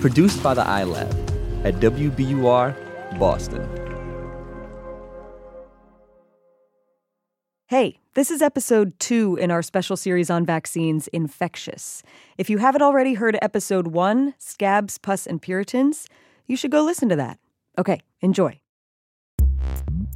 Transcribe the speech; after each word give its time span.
Produced 0.00 0.42
by 0.42 0.54
the 0.54 0.62
iLab 0.62 1.10
at 1.62 1.74
WBUR 1.74 3.18
Boston. 3.18 3.68
Hey, 7.66 7.98
this 8.14 8.30
is 8.30 8.40
episode 8.40 8.98
two 8.98 9.36
in 9.36 9.50
our 9.50 9.60
special 9.60 9.98
series 9.98 10.30
on 10.30 10.46
vaccines, 10.46 11.06
Infectious. 11.08 12.02
If 12.38 12.48
you 12.48 12.56
haven't 12.56 12.80
already 12.80 13.12
heard 13.12 13.38
episode 13.42 13.88
one, 13.88 14.32
Scabs, 14.38 14.96
Pus, 14.96 15.26
and 15.26 15.42
Puritans, 15.42 16.08
you 16.46 16.56
should 16.56 16.70
go 16.70 16.82
listen 16.82 17.10
to 17.10 17.16
that. 17.16 17.38
Okay, 17.76 18.00
enjoy. 18.22 18.58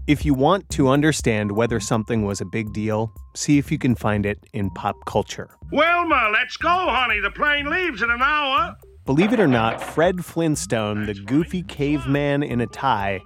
If 0.06 0.24
you 0.24 0.32
want 0.32 0.70
to 0.70 0.88
understand 0.88 1.52
whether 1.52 1.78
something 1.78 2.24
was 2.24 2.40
a 2.40 2.46
big 2.46 2.72
deal, 2.72 3.12
see 3.36 3.58
if 3.58 3.70
you 3.70 3.76
can 3.76 3.94
find 3.94 4.24
it 4.24 4.38
in 4.54 4.70
pop 4.70 4.96
culture. 5.04 5.50
Wilma, 5.70 6.30
let's 6.32 6.56
go, 6.56 6.70
honey. 6.70 7.20
The 7.20 7.30
plane 7.30 7.68
leaves 7.68 8.00
in 8.00 8.08
an 8.08 8.22
hour. 8.22 8.76
Believe 9.06 9.34
it 9.34 9.40
or 9.40 9.46
not, 9.46 9.82
Fred 9.82 10.24
Flintstone, 10.24 11.04
the 11.04 11.12
goofy 11.12 11.62
caveman 11.62 12.42
in 12.42 12.62
a 12.62 12.66
tie, 12.66 13.20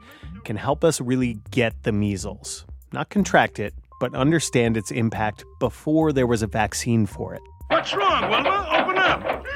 can 0.45 0.57
help 0.57 0.83
us 0.83 1.01
really 1.01 1.39
get 1.53 1.85
the 1.85 1.93
measles. 1.93 2.67
Not 2.93 3.11
contract 3.11 3.61
it, 3.61 3.75
but 4.01 4.13
understand 4.13 4.77
its 4.77 4.91
impact 4.91 5.45
before 5.61 6.13
there 6.13 6.27
was 6.27 6.43
a 6.43 6.49
vaccine 6.49 7.07
for 7.07 7.33
it. 7.35 7.43
What's 7.69 7.95
wrong, 7.95 8.29
Wilma? 8.29 8.67
Open 8.73 8.99
up. 8.99 9.45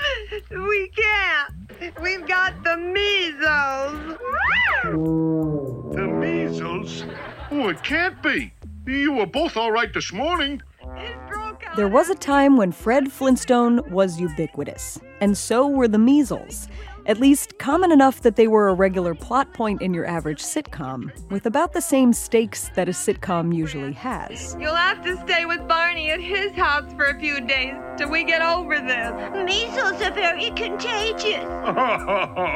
We 0.50 0.88
can't. 0.88 2.00
We've 2.00 2.26
got 2.26 2.62
the 2.64 2.76
measles. 2.76 4.18
The 5.94 6.06
measles? 6.06 7.04
Oh, 7.50 7.68
it 7.68 7.82
can't 7.82 8.22
be. 8.22 8.52
You 8.86 9.12
were 9.12 9.26
both 9.26 9.56
all 9.56 9.70
right 9.72 9.92
this 9.92 10.12
morning. 10.12 10.62
It 10.96 11.16
broke 11.28 11.30
out. 11.30 11.31
There 11.74 11.88
was 11.88 12.10
a 12.10 12.14
time 12.14 12.58
when 12.58 12.70
Fred 12.70 13.10
Flintstone 13.10 13.80
was 13.90 14.20
ubiquitous, 14.20 15.00
and 15.22 15.38
so 15.38 15.66
were 15.66 15.88
the 15.88 15.98
measles. 15.98 16.68
At 17.06 17.18
least 17.18 17.58
common 17.58 17.90
enough 17.90 18.20
that 18.20 18.36
they 18.36 18.46
were 18.46 18.68
a 18.68 18.74
regular 18.74 19.14
plot 19.14 19.54
point 19.54 19.80
in 19.80 19.94
your 19.94 20.06
average 20.06 20.42
sitcom, 20.42 21.10
with 21.30 21.46
about 21.46 21.72
the 21.72 21.80
same 21.80 22.12
stakes 22.12 22.70
that 22.76 22.88
a 22.90 22.92
sitcom 22.92 23.54
usually 23.56 23.94
has. 23.94 24.54
You'll 24.60 24.76
have 24.76 25.02
to 25.04 25.16
stay 25.26 25.46
with 25.46 25.66
Barney 25.66 26.10
at 26.10 26.20
his 26.20 26.52
house 26.52 26.92
for 26.92 27.06
a 27.06 27.18
few 27.18 27.40
days 27.40 27.74
till 27.96 28.10
we 28.10 28.22
get 28.22 28.42
over 28.42 28.78
this. 28.78 29.12
Measles 29.44 30.00
are 30.02 30.12
very 30.12 30.50
contagious. 30.50 31.42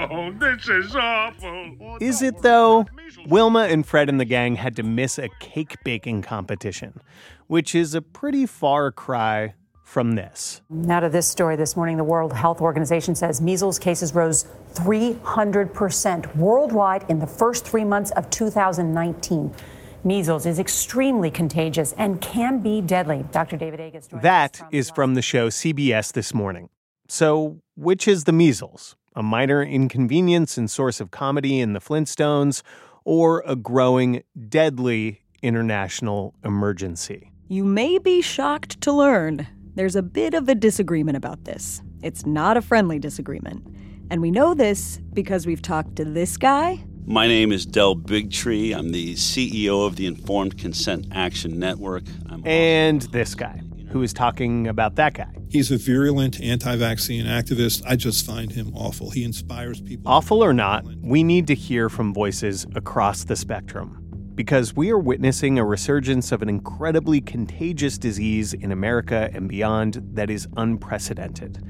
Oh, 0.08 0.32
this 0.38 0.68
is 0.68 0.94
awful. 0.94 1.96
Is 2.00 2.22
it 2.22 2.42
though? 2.42 2.86
Wilma 3.26 3.60
and 3.60 3.84
Fred 3.86 4.08
and 4.08 4.20
the 4.20 4.24
gang 4.24 4.56
had 4.56 4.76
to 4.76 4.82
miss 4.82 5.18
a 5.18 5.28
cake 5.40 5.76
baking 5.84 6.22
competition, 6.22 7.00
which 7.46 7.74
is 7.74 7.94
a 7.94 8.02
pretty 8.02 8.46
far 8.46 8.90
cry 8.90 9.54
from 9.86 10.12
this. 10.12 10.62
Now 10.68 11.00
to 11.00 11.08
this 11.08 11.28
story 11.28 11.54
this 11.54 11.76
morning, 11.76 11.96
the 11.96 12.04
World 12.04 12.32
Health 12.32 12.60
Organization 12.60 13.14
says 13.14 13.40
measles 13.40 13.78
cases 13.78 14.14
rose 14.14 14.46
300% 14.74 16.36
worldwide 16.36 17.04
in 17.08 17.20
the 17.20 17.26
first 17.26 17.64
three 17.64 17.84
months 17.84 18.10
of 18.12 18.28
2019. 18.30 19.54
Measles 20.02 20.44
is 20.44 20.58
extremely 20.58 21.30
contagious 21.30 21.92
and 21.94 22.20
can 22.20 22.60
be 22.60 22.80
deadly. 22.80 23.24
Dr. 23.30 23.56
David 23.56 23.80
Agus. 23.80 24.08
That 24.08 24.56
from 24.56 24.68
is 24.72 24.90
from 24.90 25.14
the 25.14 25.22
show 25.22 25.48
CBS 25.48 26.12
This 26.12 26.34
Morning. 26.34 26.68
So, 27.08 27.60
which 27.76 28.08
is 28.08 28.24
the 28.24 28.32
measles? 28.32 28.96
A 29.14 29.22
minor 29.22 29.62
inconvenience 29.62 30.58
and 30.58 30.70
source 30.70 31.00
of 31.00 31.10
comedy 31.10 31.60
in 31.60 31.72
the 31.72 31.80
Flintstones, 31.80 32.62
or 33.04 33.42
a 33.46 33.56
growing, 33.56 34.22
deadly 34.48 35.22
international 35.42 36.34
emergency? 36.44 37.30
You 37.48 37.64
may 37.64 37.98
be 37.98 38.22
shocked 38.22 38.80
to 38.80 38.92
learn 38.92 39.46
there's 39.76 39.94
a 39.94 40.02
bit 40.02 40.34
of 40.34 40.48
a 40.48 40.54
disagreement 40.56 41.16
about 41.16 41.44
this. 41.44 41.80
It's 42.02 42.26
not 42.26 42.56
a 42.56 42.62
friendly 42.62 42.98
disagreement. 42.98 43.64
And 44.10 44.20
we 44.20 44.32
know 44.32 44.52
this 44.52 44.98
because 45.12 45.46
we've 45.46 45.62
talked 45.62 45.94
to 45.96 46.04
this 46.04 46.36
guy 46.36 46.84
My 47.04 47.28
name 47.28 47.52
is 47.52 47.64
Del 47.64 47.94
Bigtree. 47.94 48.76
I'm 48.76 48.90
the 48.90 49.14
CEO 49.14 49.86
of 49.86 49.94
the 49.94 50.06
Informed 50.06 50.58
Consent 50.58 51.06
Action 51.12 51.56
Network. 51.56 52.02
I'm 52.28 52.44
And 52.44 53.02
this 53.02 53.36
guy, 53.36 53.62
who 53.90 54.02
is 54.02 54.12
talking 54.12 54.66
about 54.66 54.96
that 54.96 55.14
guy. 55.14 55.32
He's 55.48 55.70
a 55.70 55.76
virulent 55.76 56.40
anti 56.40 56.74
vaccine 56.74 57.26
activist. 57.26 57.84
I 57.86 57.94
just 57.94 58.26
find 58.26 58.50
him 58.50 58.72
awful. 58.74 59.10
He 59.10 59.22
inspires 59.22 59.80
people. 59.80 60.10
Awful 60.10 60.42
or 60.42 60.52
not, 60.52 60.84
we 61.00 61.22
need 61.22 61.46
to 61.46 61.54
hear 61.54 61.88
from 61.88 62.12
voices 62.12 62.66
across 62.74 63.22
the 63.22 63.36
spectrum 63.36 64.05
because 64.36 64.76
we 64.76 64.90
are 64.90 64.98
witnessing 64.98 65.58
a 65.58 65.64
resurgence 65.64 66.30
of 66.30 66.42
an 66.42 66.48
incredibly 66.50 67.22
contagious 67.22 67.96
disease 67.96 68.52
in 68.52 68.70
America 68.70 69.30
and 69.32 69.48
beyond 69.48 70.00
that 70.12 70.28
is 70.28 70.46
unprecedented. 70.58 71.66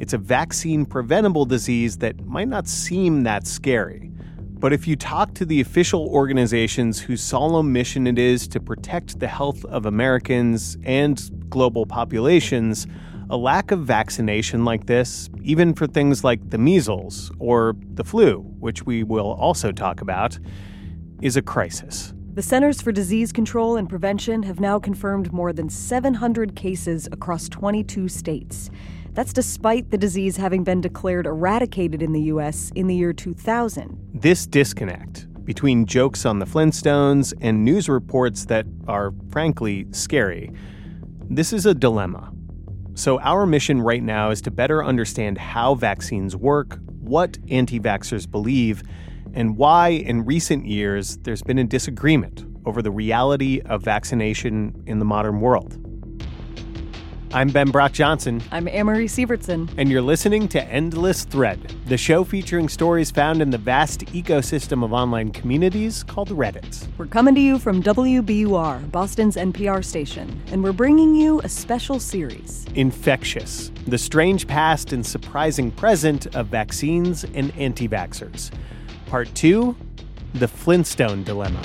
It's 0.00 0.12
a 0.12 0.18
vaccine 0.18 0.84
preventable 0.84 1.44
disease 1.44 1.98
that 1.98 2.26
might 2.26 2.48
not 2.48 2.66
seem 2.66 3.22
that 3.22 3.46
scary. 3.46 4.10
But 4.58 4.72
if 4.72 4.88
you 4.88 4.96
talk 4.96 5.34
to 5.34 5.44
the 5.44 5.60
official 5.60 6.08
organizations 6.08 7.00
whose 7.00 7.22
solemn 7.22 7.72
mission 7.72 8.08
it 8.08 8.18
is 8.18 8.48
to 8.48 8.58
protect 8.58 9.20
the 9.20 9.28
health 9.28 9.64
of 9.66 9.86
Americans 9.86 10.76
and 10.82 11.48
global 11.48 11.86
populations, 11.86 12.88
a 13.30 13.36
lack 13.36 13.70
of 13.70 13.80
vaccination 13.80 14.64
like 14.64 14.86
this, 14.86 15.30
even 15.42 15.72
for 15.72 15.86
things 15.86 16.24
like 16.24 16.50
the 16.50 16.58
measles 16.58 17.30
or 17.38 17.76
the 17.94 18.02
flu, 18.02 18.38
which 18.58 18.84
we 18.84 19.04
will 19.04 19.32
also 19.34 19.70
talk 19.70 20.00
about, 20.00 20.36
is 21.22 21.36
a 21.36 21.42
crisis. 21.42 22.12
The 22.34 22.42
Centers 22.42 22.80
for 22.80 22.92
Disease 22.92 23.32
Control 23.32 23.76
and 23.76 23.88
Prevention 23.88 24.44
have 24.44 24.60
now 24.60 24.78
confirmed 24.78 25.32
more 25.32 25.52
than 25.52 25.68
700 25.68 26.54
cases 26.54 27.08
across 27.10 27.48
22 27.48 28.08
states. 28.08 28.70
That's 29.12 29.32
despite 29.32 29.90
the 29.90 29.98
disease 29.98 30.36
having 30.36 30.62
been 30.62 30.80
declared 30.80 31.26
eradicated 31.26 32.02
in 32.02 32.12
the 32.12 32.22
U.S. 32.22 32.70
in 32.76 32.86
the 32.86 32.94
year 32.94 33.12
2000. 33.12 33.98
This 34.14 34.46
disconnect 34.46 35.26
between 35.44 35.86
jokes 35.86 36.24
on 36.24 36.38
the 36.38 36.44
Flintstones 36.44 37.32
and 37.40 37.64
news 37.64 37.88
reports 37.88 38.44
that 38.44 38.66
are, 38.86 39.12
frankly, 39.30 39.86
scary, 39.90 40.52
this 41.30 41.52
is 41.52 41.66
a 41.66 41.74
dilemma. 41.74 42.32
So, 42.94 43.18
our 43.20 43.46
mission 43.46 43.80
right 43.80 44.02
now 44.02 44.30
is 44.30 44.42
to 44.42 44.50
better 44.50 44.84
understand 44.84 45.38
how 45.38 45.74
vaccines 45.74 46.36
work, 46.36 46.78
what 47.00 47.38
anti 47.48 47.80
vaxxers 47.80 48.30
believe, 48.30 48.82
and 49.34 49.56
why, 49.56 49.88
in 49.88 50.24
recent 50.24 50.66
years, 50.66 51.18
there's 51.18 51.42
been 51.42 51.58
a 51.58 51.64
disagreement 51.64 52.44
over 52.64 52.82
the 52.82 52.90
reality 52.90 53.60
of 53.66 53.82
vaccination 53.82 54.82
in 54.86 54.98
the 54.98 55.04
modern 55.04 55.40
world. 55.40 55.76
I'm 57.30 57.50
Ben 57.50 57.70
Brock 57.70 57.92
Johnson, 57.92 58.42
I'm 58.50 58.66
Amory 58.68 59.04
Sievertson. 59.04 59.70
and 59.76 59.90
you're 59.90 60.00
listening 60.00 60.48
to 60.48 60.64
Endless 60.64 61.24
Thread, 61.24 61.74
the 61.84 61.98
show 61.98 62.24
featuring 62.24 62.70
stories 62.70 63.10
found 63.10 63.42
in 63.42 63.50
the 63.50 63.58
vast 63.58 64.06
ecosystem 64.06 64.82
of 64.82 64.94
online 64.94 65.32
communities 65.32 66.02
called 66.02 66.30
Reddit. 66.30 66.88
We're 66.96 67.04
coming 67.04 67.34
to 67.34 67.40
you 67.40 67.58
from 67.58 67.82
WBUR, 67.82 68.90
Boston's 68.90 69.36
NPR 69.36 69.84
station, 69.84 70.42
and 70.52 70.64
we're 70.64 70.72
bringing 70.72 71.14
you 71.14 71.42
a 71.42 71.50
special 71.50 72.00
series. 72.00 72.64
Infectious, 72.74 73.72
the 73.86 73.98
strange 73.98 74.46
past 74.46 74.94
and 74.94 75.04
surprising 75.04 75.70
present 75.70 76.34
of 76.34 76.46
vaccines 76.46 77.24
and 77.34 77.52
anti 77.58 77.86
vaxxers. 77.86 78.50
Part 79.08 79.34
two 79.34 79.74
The 80.34 80.48
Flintstone 80.48 81.24
Dilemma. 81.24 81.62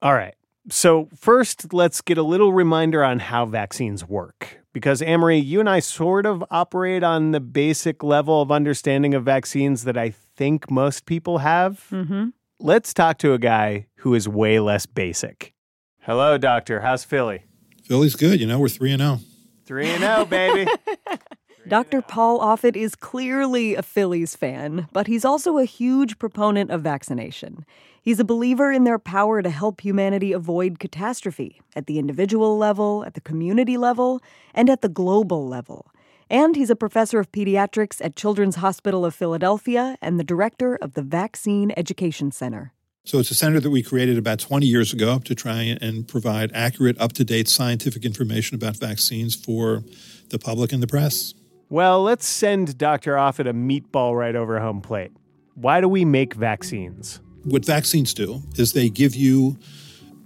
All 0.00 0.14
right. 0.14 0.34
So, 0.70 1.08
first, 1.16 1.72
let's 1.72 2.00
get 2.00 2.18
a 2.18 2.22
little 2.22 2.52
reminder 2.52 3.02
on 3.02 3.18
how 3.18 3.46
vaccines 3.46 4.06
work. 4.06 4.60
Because, 4.72 5.02
Amory, 5.02 5.38
you 5.38 5.60
and 5.60 5.68
I 5.68 5.80
sort 5.80 6.26
of 6.26 6.44
operate 6.50 7.02
on 7.02 7.32
the 7.32 7.40
basic 7.40 8.04
level 8.04 8.40
of 8.40 8.52
understanding 8.52 9.14
of 9.14 9.24
vaccines 9.24 9.84
that 9.84 9.96
I 9.96 10.10
think 10.10 10.70
most 10.70 11.06
people 11.06 11.38
have. 11.38 11.86
Mm-hmm. 11.90 12.28
Let's 12.60 12.94
talk 12.94 13.18
to 13.18 13.32
a 13.32 13.38
guy 13.38 13.86
who 13.96 14.14
is 14.14 14.28
way 14.28 14.60
less 14.60 14.86
basic. 14.86 15.54
Hello, 16.02 16.38
doctor. 16.38 16.80
How's 16.80 17.02
Philly? 17.02 17.44
Philly's 17.84 18.14
good. 18.14 18.38
You 18.38 18.46
know, 18.46 18.60
we're 18.60 18.68
3 18.68 18.92
and 18.92 19.02
oh. 19.02 19.16
0. 19.16 19.20
3 19.64 19.86
and 19.88 20.00
0, 20.02 20.24
baby. 20.26 20.70
Dr. 21.68 22.00
Paul 22.00 22.40
Offit 22.40 22.76
is 22.76 22.94
clearly 22.94 23.74
a 23.74 23.82
Phillies 23.82 24.34
fan, 24.34 24.88
but 24.90 25.06
he's 25.06 25.24
also 25.24 25.58
a 25.58 25.66
huge 25.66 26.18
proponent 26.18 26.70
of 26.70 26.80
vaccination. 26.80 27.66
He's 28.00 28.18
a 28.18 28.24
believer 28.24 28.72
in 28.72 28.84
their 28.84 28.98
power 28.98 29.42
to 29.42 29.50
help 29.50 29.82
humanity 29.82 30.32
avoid 30.32 30.78
catastrophe 30.78 31.60
at 31.76 31.86
the 31.86 31.98
individual 31.98 32.56
level, 32.56 33.04
at 33.04 33.12
the 33.12 33.20
community 33.20 33.76
level, 33.76 34.22
and 34.54 34.70
at 34.70 34.80
the 34.80 34.88
global 34.88 35.46
level. 35.46 35.90
And 36.30 36.56
he's 36.56 36.70
a 36.70 36.76
professor 36.76 37.20
of 37.20 37.30
pediatrics 37.32 38.02
at 38.02 38.16
Children's 38.16 38.56
Hospital 38.56 39.04
of 39.04 39.14
Philadelphia 39.14 39.98
and 40.00 40.18
the 40.18 40.24
director 40.24 40.76
of 40.76 40.94
the 40.94 41.02
Vaccine 41.02 41.74
Education 41.76 42.32
Center. 42.32 42.72
So 43.04 43.18
it's 43.18 43.30
a 43.30 43.34
center 43.34 43.60
that 43.60 43.70
we 43.70 43.82
created 43.82 44.16
about 44.16 44.38
20 44.38 44.66
years 44.66 44.94
ago 44.94 45.18
to 45.18 45.34
try 45.34 45.76
and 45.80 46.08
provide 46.08 46.50
accurate, 46.54 46.98
up 46.98 47.12
to 47.14 47.24
date 47.24 47.48
scientific 47.48 48.06
information 48.06 48.54
about 48.54 48.76
vaccines 48.76 49.34
for 49.34 49.82
the 50.30 50.38
public 50.38 50.72
and 50.72 50.82
the 50.82 50.86
press. 50.86 51.34
Well, 51.70 52.02
let's 52.02 52.26
send 52.26 52.78
Dr. 52.78 53.16
Offit 53.16 53.46
a 53.46 53.52
meatball 53.52 54.16
right 54.16 54.34
over 54.34 54.58
home 54.58 54.80
plate. 54.80 55.12
Why 55.54 55.82
do 55.82 55.88
we 55.88 56.02
make 56.02 56.32
vaccines? 56.32 57.20
What 57.44 57.66
vaccines 57.66 58.14
do 58.14 58.42
is 58.56 58.72
they 58.72 58.88
give 58.88 59.14
you 59.14 59.58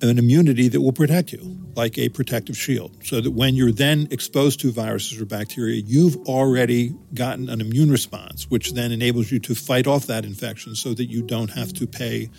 an 0.02 0.18
immunity 0.18 0.68
that 0.68 0.80
will 0.80 0.92
protect 0.92 1.32
you, 1.32 1.58
like 1.74 1.98
a 1.98 2.08
protective 2.10 2.56
shield, 2.56 2.96
so 3.04 3.20
that 3.20 3.32
when 3.32 3.56
you're 3.56 3.72
then 3.72 4.06
exposed 4.12 4.60
to 4.60 4.70
viruses 4.70 5.20
or 5.20 5.24
bacteria, 5.24 5.82
you've 5.84 6.16
already 6.28 6.94
gotten 7.14 7.48
an 7.48 7.60
immune 7.60 7.90
response, 7.90 8.48
which 8.48 8.72
then 8.74 8.92
enables 8.92 9.32
you 9.32 9.40
to 9.40 9.54
fight 9.54 9.88
off 9.88 10.06
that 10.06 10.24
infection 10.24 10.76
so 10.76 10.94
that 10.94 11.06
you 11.06 11.22
don't 11.22 11.50
have 11.50 11.72
to 11.72 11.88
pay 11.88 12.30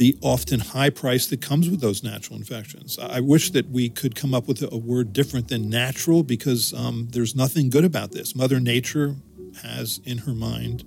the 0.00 0.16
often 0.22 0.60
high 0.60 0.88
price 0.88 1.26
that 1.26 1.42
comes 1.42 1.68
with 1.68 1.82
those 1.82 2.02
natural 2.02 2.38
infections. 2.38 2.98
I 2.98 3.20
wish 3.20 3.50
that 3.50 3.68
we 3.68 3.90
could 3.90 4.14
come 4.14 4.32
up 4.32 4.48
with 4.48 4.62
a 4.62 4.78
word 4.78 5.12
different 5.12 5.48
than 5.48 5.68
natural 5.68 6.22
because 6.22 6.72
um, 6.72 7.08
there's 7.10 7.36
nothing 7.36 7.68
good 7.68 7.84
about 7.84 8.10
this. 8.10 8.34
Mother 8.34 8.60
Nature 8.60 9.16
has 9.62 10.00
in 10.06 10.16
her 10.16 10.32
mind 10.32 10.84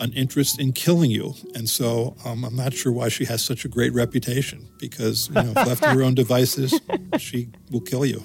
an 0.00 0.14
interest 0.14 0.58
in 0.58 0.72
killing 0.72 1.10
you. 1.10 1.34
And 1.54 1.68
so 1.68 2.16
um, 2.24 2.46
I'm 2.46 2.56
not 2.56 2.72
sure 2.72 2.92
why 2.92 3.10
she 3.10 3.26
has 3.26 3.44
such 3.44 3.66
a 3.66 3.68
great 3.68 3.92
reputation 3.92 4.70
because, 4.78 5.28
you 5.28 5.34
know, 5.34 5.52
left 5.52 5.82
to 5.82 5.90
her 5.90 6.02
own 6.02 6.14
devices, 6.14 6.80
she 7.18 7.50
will 7.70 7.82
kill 7.82 8.06
you. 8.06 8.22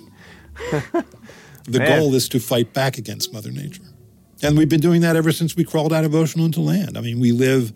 The 1.66 1.78
Man. 1.78 2.00
goal 2.00 2.16
is 2.16 2.28
to 2.30 2.40
fight 2.40 2.74
back 2.74 2.98
against 2.98 3.32
Mother 3.32 3.52
Nature. 3.52 3.84
And 4.42 4.58
we've 4.58 4.70
been 4.70 4.80
doing 4.80 5.02
that 5.02 5.16
ever 5.16 5.32
since 5.32 5.56
we 5.56 5.64
crawled 5.64 5.94
out 5.94 6.04
of 6.04 6.16
ocean 6.16 6.42
into 6.42 6.62
land. 6.62 6.98
I 6.98 7.02
mean, 7.02 7.20
we 7.20 7.32
live 7.32 7.74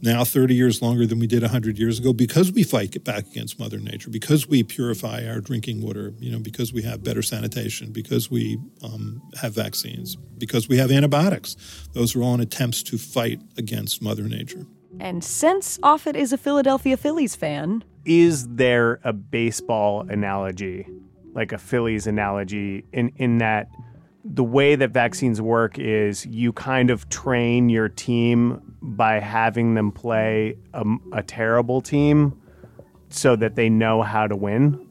now 0.00 0.24
30 0.24 0.54
years 0.54 0.80
longer 0.80 1.06
than 1.06 1.18
we 1.18 1.26
did 1.26 1.42
100 1.42 1.78
years 1.78 1.98
ago 1.98 2.12
because 2.12 2.52
we 2.52 2.62
fight 2.62 3.02
back 3.04 3.26
against 3.26 3.58
Mother 3.58 3.78
Nature, 3.78 4.10
because 4.10 4.46
we 4.46 4.62
purify 4.62 5.26
our 5.26 5.40
drinking 5.40 5.82
water, 5.82 6.14
you 6.18 6.30
know, 6.30 6.38
because 6.38 6.72
we 6.72 6.82
have 6.82 7.02
better 7.02 7.22
sanitation, 7.22 7.92
because 7.92 8.30
we 8.30 8.58
um, 8.82 9.20
have 9.40 9.54
vaccines, 9.54 10.16
because 10.38 10.68
we 10.68 10.76
have 10.78 10.90
antibiotics. 10.90 11.56
Those 11.92 12.14
are 12.14 12.22
all 12.22 12.34
in 12.34 12.40
attempts 12.40 12.82
to 12.84 12.98
fight 12.98 13.40
against 13.56 14.00
Mother 14.02 14.24
Nature. 14.24 14.66
And 15.00 15.22
since 15.22 15.78
Offit 15.78 16.14
is 16.16 16.32
a 16.32 16.38
Philadelphia 16.38 16.96
Phillies 16.96 17.36
fan, 17.36 17.84
Is 18.04 18.48
there 18.48 19.00
a 19.04 19.12
baseball 19.12 20.06
analogy, 20.08 20.86
like 21.34 21.52
a 21.52 21.58
Phillies 21.58 22.06
analogy, 22.06 22.84
in, 22.92 23.12
in 23.16 23.38
that 23.38 23.68
the 24.30 24.44
way 24.44 24.76
that 24.76 24.90
vaccines 24.90 25.40
work 25.40 25.78
is 25.78 26.26
you 26.26 26.52
kind 26.52 26.90
of 26.90 27.08
train 27.08 27.68
your 27.68 27.88
team 27.88 28.76
by 28.82 29.18
having 29.20 29.74
them 29.74 29.90
play 29.90 30.56
a, 30.74 30.84
a 31.12 31.22
terrible 31.22 31.80
team 31.80 32.40
so 33.08 33.36
that 33.36 33.54
they 33.54 33.68
know 33.68 34.02
how 34.02 34.26
to 34.26 34.36
win? 34.36 34.86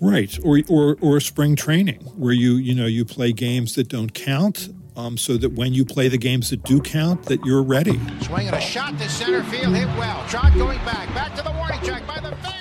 Right, 0.00 0.38
or 0.44 0.60
or 0.68 0.98
or 1.00 1.20
spring 1.20 1.56
training, 1.56 2.00
where 2.16 2.34
you 2.34 2.56
you 2.56 2.74
know 2.74 2.84
you 2.84 3.06
play 3.06 3.32
games 3.32 3.76
that 3.76 3.88
don't 3.88 4.12
count, 4.12 4.68
um, 4.94 5.16
so 5.16 5.38
that 5.38 5.52
when 5.52 5.72
you 5.72 5.86
play 5.86 6.08
the 6.08 6.18
games 6.18 6.50
that 6.50 6.64
do 6.64 6.82
count, 6.82 7.24
that 7.24 7.42
you're 7.46 7.62
ready. 7.62 7.98
Swinging 8.20 8.52
a 8.52 8.60
shot 8.60 8.98
to 8.98 9.08
center 9.08 9.42
field, 9.44 9.74
hit 9.74 9.86
well. 9.96 10.22
Trot 10.28 10.52
going 10.54 10.78
back, 10.80 11.08
back 11.14 11.34
to 11.36 11.42
the 11.42 11.52
warning 11.52 11.80
track 11.80 12.06
by 12.06 12.20
the 12.20 12.36
fence. 12.36 12.44
It's 12.44 12.44
gone. 12.44 12.55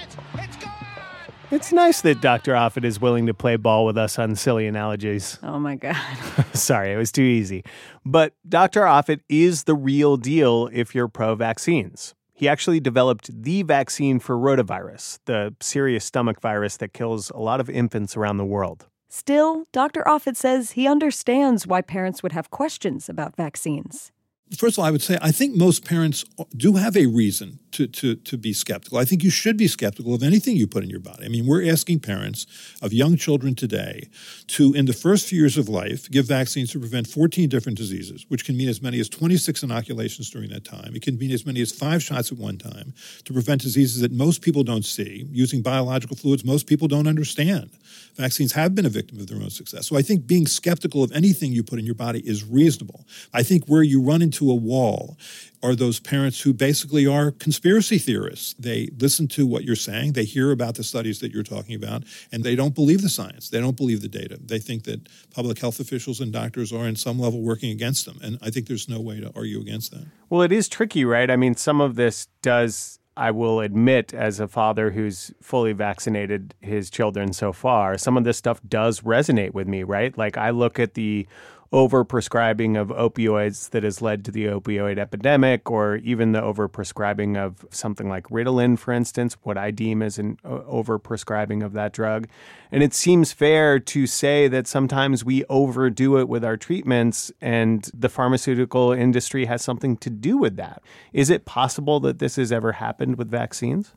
It's 1.55 1.71
nice 1.71 2.01
that 2.01 2.19
Dr. 2.19 2.51
Offit 2.51 2.83
is 2.83 2.99
willing 2.99 3.27
to 3.27 3.33
play 3.33 3.55
ball 3.55 3.85
with 3.85 3.97
us 3.97 4.19
on 4.19 4.35
silly 4.35 4.67
analogies. 4.67 5.39
oh 5.43 5.57
my 5.57 5.75
God. 5.75 5.95
Sorry, 6.53 6.91
it 6.91 6.97
was 6.97 7.13
too 7.13 7.21
easy. 7.21 7.63
But 8.05 8.33
Dr. 8.47 8.81
Offit 8.81 9.21
is 9.29 9.63
the 9.63 9.73
real 9.73 10.17
deal 10.17 10.69
if 10.73 10.93
you're 10.93 11.07
pro 11.07 11.33
vaccines. 11.33 12.13
He 12.33 12.49
actually 12.49 12.81
developed 12.81 13.29
the 13.33 13.63
vaccine 13.63 14.19
for 14.19 14.37
rotavirus, 14.37 15.19
the 15.27 15.55
serious 15.61 16.03
stomach 16.03 16.41
virus 16.41 16.75
that 16.75 16.91
kills 16.91 17.29
a 17.29 17.39
lot 17.39 17.61
of 17.61 17.69
infants 17.69 18.17
around 18.17 18.35
the 18.35 18.43
world. 18.43 18.87
Still, 19.07 19.63
Dr. 19.71 20.03
Offit 20.05 20.35
says 20.35 20.71
he 20.71 20.89
understands 20.89 21.65
why 21.65 21.81
parents 21.81 22.21
would 22.21 22.33
have 22.33 22.51
questions 22.51 23.07
about 23.07 23.37
vaccines. 23.37 24.11
First 24.53 24.77
of 24.77 24.79
all, 24.79 24.85
I 24.85 24.91
would 24.91 25.01
say 25.01 25.17
I 25.23 25.31
think 25.31 25.55
most 25.55 25.83
parents 25.83 26.23
do 26.55 26.73
have 26.73 26.95
a 26.95 27.07
reason 27.07 27.59
to, 27.71 27.87
to, 27.87 28.15
to 28.15 28.37
be 28.37 28.53
skeptical. 28.53 28.99
I 28.99 29.03
think 29.03 29.23
you 29.23 29.31
should 29.31 29.57
be 29.57 29.67
skeptical 29.67 30.13
of 30.13 30.21
anything 30.21 30.55
you 30.55 30.67
put 30.67 30.83
in 30.83 30.89
your 30.89 30.99
body. 30.99 31.25
I 31.25 31.29
mean, 31.29 31.47
we're 31.47 31.69
asking 31.69 31.99
parents 32.01 32.45
of 32.81 32.93
young 32.93 33.17
children 33.17 33.55
today 33.55 34.07
to, 34.47 34.73
in 34.73 34.85
the 34.85 34.93
first 34.93 35.27
few 35.27 35.39
years 35.39 35.57
of 35.57 35.67
life, 35.67 36.09
give 36.09 36.25
vaccines 36.25 36.71
to 36.71 36.79
prevent 36.79 37.07
14 37.07 37.49
different 37.49 37.77
diseases, 37.77 38.25
which 38.29 38.45
can 38.45 38.55
mean 38.55 38.69
as 38.69 38.81
many 38.81 38.99
as 38.99 39.09
26 39.09 39.63
inoculations 39.63 40.29
during 40.29 40.49
that 40.51 40.63
time. 40.63 40.95
It 40.95 41.01
can 41.01 41.17
mean 41.17 41.31
as 41.31 41.45
many 41.45 41.59
as 41.59 41.71
five 41.71 42.01
shots 42.01 42.31
at 42.31 42.37
one 42.37 42.57
time 42.57 42.93
to 43.25 43.33
prevent 43.33 43.61
diseases 43.61 44.01
that 44.01 44.11
most 44.11 44.41
people 44.41 44.63
don't 44.63 44.85
see, 44.85 45.27
using 45.31 45.61
biological 45.61 46.15
fluids 46.15 46.45
most 46.45 46.67
people 46.67 46.87
don't 46.87 47.07
understand. 47.07 47.71
Vaccines 48.15 48.53
have 48.53 48.73
been 48.73 48.85
a 48.85 48.89
victim 48.89 49.19
of 49.19 49.27
their 49.27 49.37
own 49.37 49.49
success. 49.49 49.87
So 49.87 49.97
I 49.97 50.01
think 50.01 50.27
being 50.27 50.45
skeptical 50.45 51.03
of 51.03 51.11
anything 51.11 51.51
you 51.51 51.63
put 51.63 51.79
in 51.79 51.85
your 51.85 51.95
body 51.95 52.19
is 52.19 52.45
reasonable. 52.45 53.05
I 53.33 53.43
think 53.43 53.65
where 53.65 53.83
you 53.83 54.01
run 54.01 54.21
into 54.21 54.34
a 54.41 54.55
wall 54.55 55.17
are 55.63 55.75
those 55.75 55.99
parents 55.99 56.41
who 56.41 56.53
basically 56.53 57.07
are 57.07 57.31
conspiracy 57.31 57.97
theorists. 57.97 58.53
They 58.59 58.89
listen 58.99 59.27
to 59.29 59.47
what 59.47 59.63
you're 59.63 59.75
saying, 59.75 60.13
they 60.13 60.25
hear 60.25 60.51
about 60.51 60.75
the 60.75 60.83
studies 60.83 61.19
that 61.19 61.31
you're 61.31 61.43
talking 61.43 61.75
about, 61.75 62.03
and 62.31 62.43
they 62.43 62.55
don't 62.55 62.75
believe 62.75 63.01
the 63.01 63.09
science. 63.09 63.49
They 63.49 63.59
don't 63.59 63.75
believe 63.75 64.01
the 64.01 64.07
data. 64.07 64.37
They 64.39 64.59
think 64.59 64.83
that 64.83 65.09
public 65.33 65.59
health 65.59 65.79
officials 65.79 66.19
and 66.19 66.31
doctors 66.31 66.71
are 66.71 66.87
in 66.87 66.95
some 66.95 67.19
level 67.19 67.41
working 67.41 67.71
against 67.71 68.05
them. 68.05 68.19
And 68.21 68.37
I 68.41 68.51
think 68.51 68.67
there's 68.67 68.87
no 68.87 68.99
way 68.99 69.19
to 69.19 69.31
argue 69.35 69.59
against 69.59 69.91
that. 69.91 70.05
Well, 70.29 70.41
it 70.41 70.51
is 70.51 70.69
tricky, 70.69 71.03
right? 71.03 71.31
I 71.31 71.35
mean, 71.35 71.55
some 71.55 71.81
of 71.81 71.95
this 71.95 72.27
does, 72.41 72.99
I 73.17 73.31
will 73.31 73.59
admit, 73.59 74.13
as 74.13 74.39
a 74.39 74.47
father 74.47 74.91
who's 74.91 75.33
fully 75.41 75.73
vaccinated 75.73 76.53
his 76.61 76.89
children 76.89 77.33
so 77.33 77.51
far, 77.53 77.97
some 77.97 78.17
of 78.17 78.23
this 78.23 78.37
stuff 78.37 78.59
does 78.67 79.01
resonate 79.01 79.53
with 79.53 79.67
me, 79.67 79.83
right? 79.83 80.15
Like, 80.17 80.37
I 80.37 80.51
look 80.51 80.79
at 80.79 80.93
the 80.93 81.27
overprescribing 81.75 82.79
of 82.79 82.87
opioids 82.87 83.71
that 83.71 83.83
has 83.83 84.01
led 84.01 84.23
to 84.23 84.31
the 84.31 84.45
opioid 84.45 84.97
epidemic, 84.97 85.69
or 85.69 85.97
even 85.97 86.31
the 86.31 86.39
overprescribing 86.39 87.35
of 87.37 87.65
something 87.69 88.07
like 88.07 88.29
Ritalin, 88.29 88.79
for 88.79 88.93
instance, 88.93 89.35
what 89.43 89.57
I 89.57 89.71
deem 89.71 90.01
as 90.01 90.17
an 90.17 90.37
uh, 90.45 90.59
overprescribing 90.59 91.65
of 91.65 91.73
that 91.73 91.91
drug. 91.91 92.29
And 92.71 92.81
it 92.81 92.93
seems 92.93 93.33
fair 93.33 93.77
to 93.77 94.07
say 94.07 94.47
that 94.47 94.67
sometimes 94.67 95.25
we 95.25 95.43
overdo 95.49 96.17
it 96.17 96.29
with 96.29 96.45
our 96.45 96.55
treatments, 96.55 97.29
and 97.41 97.91
the 97.93 98.07
pharmaceutical 98.09 98.93
industry 98.93 99.43
has 99.43 99.61
something 99.61 99.97
to 99.97 100.09
do 100.09 100.37
with 100.37 100.55
that. 100.55 100.81
Is 101.11 101.29
it 101.29 101.43
possible 101.43 101.99
that 101.99 102.19
this 102.19 102.37
has 102.37 102.53
ever 102.53 102.71
happened 102.71 103.17
with 103.17 103.29
vaccines? 103.29 103.91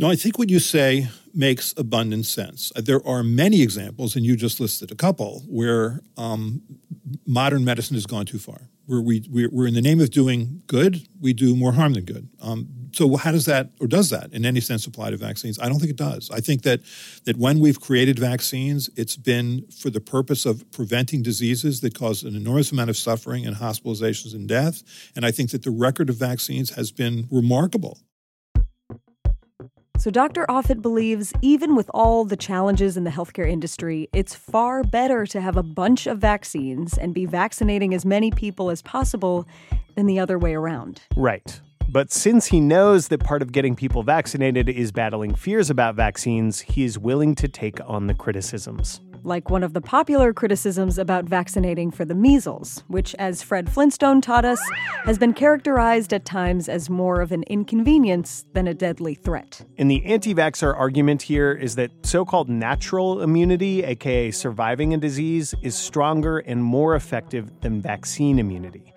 No, 0.00 0.08
I 0.08 0.16
think 0.16 0.38
what 0.38 0.48
you 0.48 0.60
say 0.60 1.08
makes 1.34 1.74
abundant 1.76 2.24
sense. 2.24 2.72
Uh, 2.74 2.80
There 2.80 3.06
are 3.06 3.22
many 3.22 3.60
examples, 3.60 4.16
and 4.16 4.24
you 4.24 4.34
just 4.34 4.58
listed 4.58 4.90
a 4.90 4.94
couple, 4.94 5.42
where 5.46 6.00
um, 6.16 6.62
modern 7.26 7.66
medicine 7.66 7.96
has 7.96 8.06
gone 8.06 8.24
too 8.24 8.38
far. 8.38 8.70
Where 8.86 9.02
we 9.02 9.26
we're, 9.30 9.66
in 9.66 9.74
the 9.74 9.82
name 9.82 10.00
of 10.00 10.10
doing 10.10 10.62
good, 10.66 11.06
we 11.20 11.34
do 11.34 11.54
more 11.54 11.72
harm 11.72 11.92
than 11.92 12.04
good. 12.04 12.30
Um, 12.40 12.68
so 12.92 13.14
how 13.16 13.30
does 13.30 13.44
that, 13.44 13.72
or 13.78 13.86
does 13.86 14.08
that, 14.08 14.32
in 14.32 14.46
any 14.46 14.60
sense, 14.60 14.86
apply 14.86 15.10
to 15.10 15.18
vaccines? 15.18 15.58
I 15.58 15.68
don't 15.68 15.78
think 15.78 15.90
it 15.90 15.96
does. 15.96 16.30
I 16.30 16.40
think 16.40 16.62
that 16.62 16.80
that 17.26 17.36
when 17.36 17.60
we've 17.60 17.78
created 17.78 18.18
vaccines, 18.18 18.88
it's 18.96 19.16
been 19.16 19.66
for 19.70 19.90
the 19.90 20.00
purpose 20.00 20.46
of 20.46 20.64
preventing 20.72 21.22
diseases 21.22 21.82
that 21.82 21.94
cause 21.94 22.22
an 22.22 22.34
enormous 22.34 22.72
amount 22.72 22.88
of 22.88 22.96
suffering 22.96 23.46
and 23.46 23.54
hospitalizations 23.56 24.32
and 24.34 24.48
death. 24.48 24.82
And 25.14 25.26
I 25.26 25.30
think 25.30 25.50
that 25.50 25.62
the 25.62 25.70
record 25.70 26.08
of 26.08 26.16
vaccines 26.16 26.70
has 26.70 26.90
been 26.90 27.28
remarkable. 27.30 27.98
So, 30.00 30.10
Dr. 30.10 30.46
Offit 30.48 30.80
believes 30.80 31.34
even 31.42 31.76
with 31.76 31.90
all 31.92 32.24
the 32.24 32.34
challenges 32.34 32.96
in 32.96 33.04
the 33.04 33.10
healthcare 33.10 33.46
industry, 33.46 34.08
it's 34.14 34.34
far 34.34 34.82
better 34.82 35.26
to 35.26 35.42
have 35.42 35.58
a 35.58 35.62
bunch 35.62 36.06
of 36.06 36.16
vaccines 36.16 36.96
and 36.96 37.12
be 37.12 37.26
vaccinating 37.26 37.92
as 37.92 38.06
many 38.06 38.30
people 38.30 38.70
as 38.70 38.80
possible 38.80 39.46
than 39.96 40.06
the 40.06 40.18
other 40.18 40.38
way 40.38 40.54
around. 40.54 41.02
Right. 41.16 41.60
But 41.86 42.10
since 42.10 42.46
he 42.46 42.60
knows 42.60 43.08
that 43.08 43.22
part 43.22 43.42
of 43.42 43.52
getting 43.52 43.76
people 43.76 44.02
vaccinated 44.02 44.70
is 44.70 44.90
battling 44.90 45.34
fears 45.34 45.68
about 45.68 45.96
vaccines, 45.96 46.60
he 46.60 46.84
is 46.84 46.98
willing 46.98 47.34
to 47.34 47.46
take 47.46 47.78
on 47.86 48.06
the 48.06 48.14
criticisms. 48.14 49.02
Like 49.22 49.50
one 49.50 49.62
of 49.62 49.74
the 49.74 49.80
popular 49.80 50.32
criticisms 50.32 50.98
about 50.98 51.24
vaccinating 51.24 51.90
for 51.90 52.04
the 52.04 52.14
measles, 52.14 52.84
which, 52.88 53.14
as 53.18 53.42
Fred 53.42 53.70
Flintstone 53.70 54.20
taught 54.20 54.44
us, 54.44 54.60
has 55.04 55.18
been 55.18 55.34
characterized 55.34 56.12
at 56.12 56.24
times 56.24 56.68
as 56.68 56.88
more 56.88 57.20
of 57.20 57.30
an 57.32 57.42
inconvenience 57.44 58.44
than 58.54 58.66
a 58.66 58.74
deadly 58.74 59.14
threat. 59.14 59.64
And 59.78 59.90
the 59.90 60.04
anti 60.04 60.34
vaxxer 60.34 60.74
argument 60.76 61.22
here 61.22 61.52
is 61.52 61.74
that 61.74 61.90
so 62.02 62.24
called 62.24 62.48
natural 62.48 63.22
immunity, 63.22 63.84
aka 63.84 64.30
surviving 64.30 64.94
a 64.94 64.96
disease, 64.96 65.54
is 65.62 65.74
stronger 65.74 66.38
and 66.38 66.62
more 66.64 66.94
effective 66.94 67.50
than 67.60 67.80
vaccine 67.80 68.38
immunity. 68.38 68.94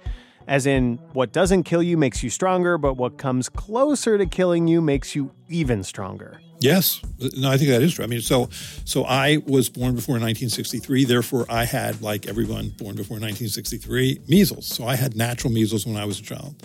As 0.47 0.65
in, 0.65 0.99
what 1.13 1.31
doesn't 1.31 1.63
kill 1.63 1.81
you 1.81 1.97
makes 1.97 2.21
you 2.21 2.29
stronger, 2.29 2.77
but 2.77 2.95
what 2.95 3.17
comes 3.17 3.47
closer 3.49 4.17
to 4.17 4.25
killing 4.25 4.67
you 4.67 4.81
makes 4.81 5.15
you 5.15 5.31
even 5.47 5.83
stronger. 5.83 6.41
Yes, 6.63 7.01
no, 7.35 7.51
I 7.51 7.57
think 7.57 7.71
that 7.71 7.81
is 7.81 7.93
true. 7.93 8.05
I 8.05 8.07
mean, 8.07 8.21
so 8.21 8.49
so 8.85 9.03
I 9.03 9.39
was 9.45 9.67
born 9.67 9.95
before 9.95 10.13
1963. 10.13 11.03
Therefore, 11.03 11.45
I 11.49 11.65
had, 11.65 12.01
like 12.01 12.25
everyone 12.25 12.69
born 12.69 12.95
before 12.95 13.15
1963, 13.19 14.21
measles. 14.29 14.65
So 14.65 14.87
I 14.87 14.95
had 14.95 15.13
natural 15.17 15.51
measles 15.51 15.85
when 15.85 15.97
I 15.97 16.05
was 16.05 16.21
a 16.21 16.23
child. 16.23 16.55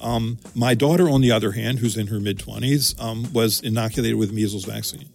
Um, 0.00 0.38
my 0.54 0.74
daughter, 0.74 1.10
on 1.10 1.22
the 1.22 1.32
other 1.32 1.50
hand, 1.50 1.80
who's 1.80 1.96
in 1.96 2.06
her 2.06 2.20
mid 2.20 2.38
20s, 2.38 3.02
um, 3.02 3.32
was 3.32 3.60
inoculated 3.60 4.16
with 4.16 4.32
measles 4.32 4.64
vaccine. 4.64 5.08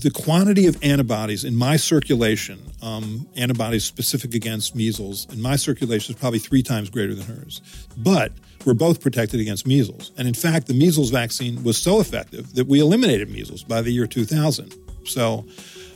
The 0.00 0.10
quantity 0.10 0.66
of 0.66 0.82
antibodies 0.82 1.44
in 1.44 1.56
my 1.56 1.76
circulation, 1.76 2.60
um, 2.82 3.26
antibodies 3.36 3.84
specific 3.84 4.34
against 4.34 4.76
measles, 4.76 5.26
in 5.32 5.42
my 5.42 5.56
circulation 5.56 6.14
is 6.14 6.20
probably 6.20 6.38
three 6.38 6.62
times 6.62 6.88
greater 6.88 7.14
than 7.14 7.26
hers. 7.26 7.60
But 7.96 8.32
we're 8.64 8.74
both 8.74 9.00
protected 9.00 9.40
against 9.40 9.66
measles. 9.66 10.12
And 10.16 10.28
in 10.28 10.34
fact, 10.34 10.68
the 10.68 10.74
measles 10.74 11.10
vaccine 11.10 11.64
was 11.64 11.76
so 11.76 12.00
effective 12.00 12.54
that 12.54 12.66
we 12.66 12.80
eliminated 12.80 13.28
measles 13.30 13.64
by 13.64 13.82
the 13.82 13.90
year 13.90 14.06
2000. 14.06 14.74
So 15.04 15.46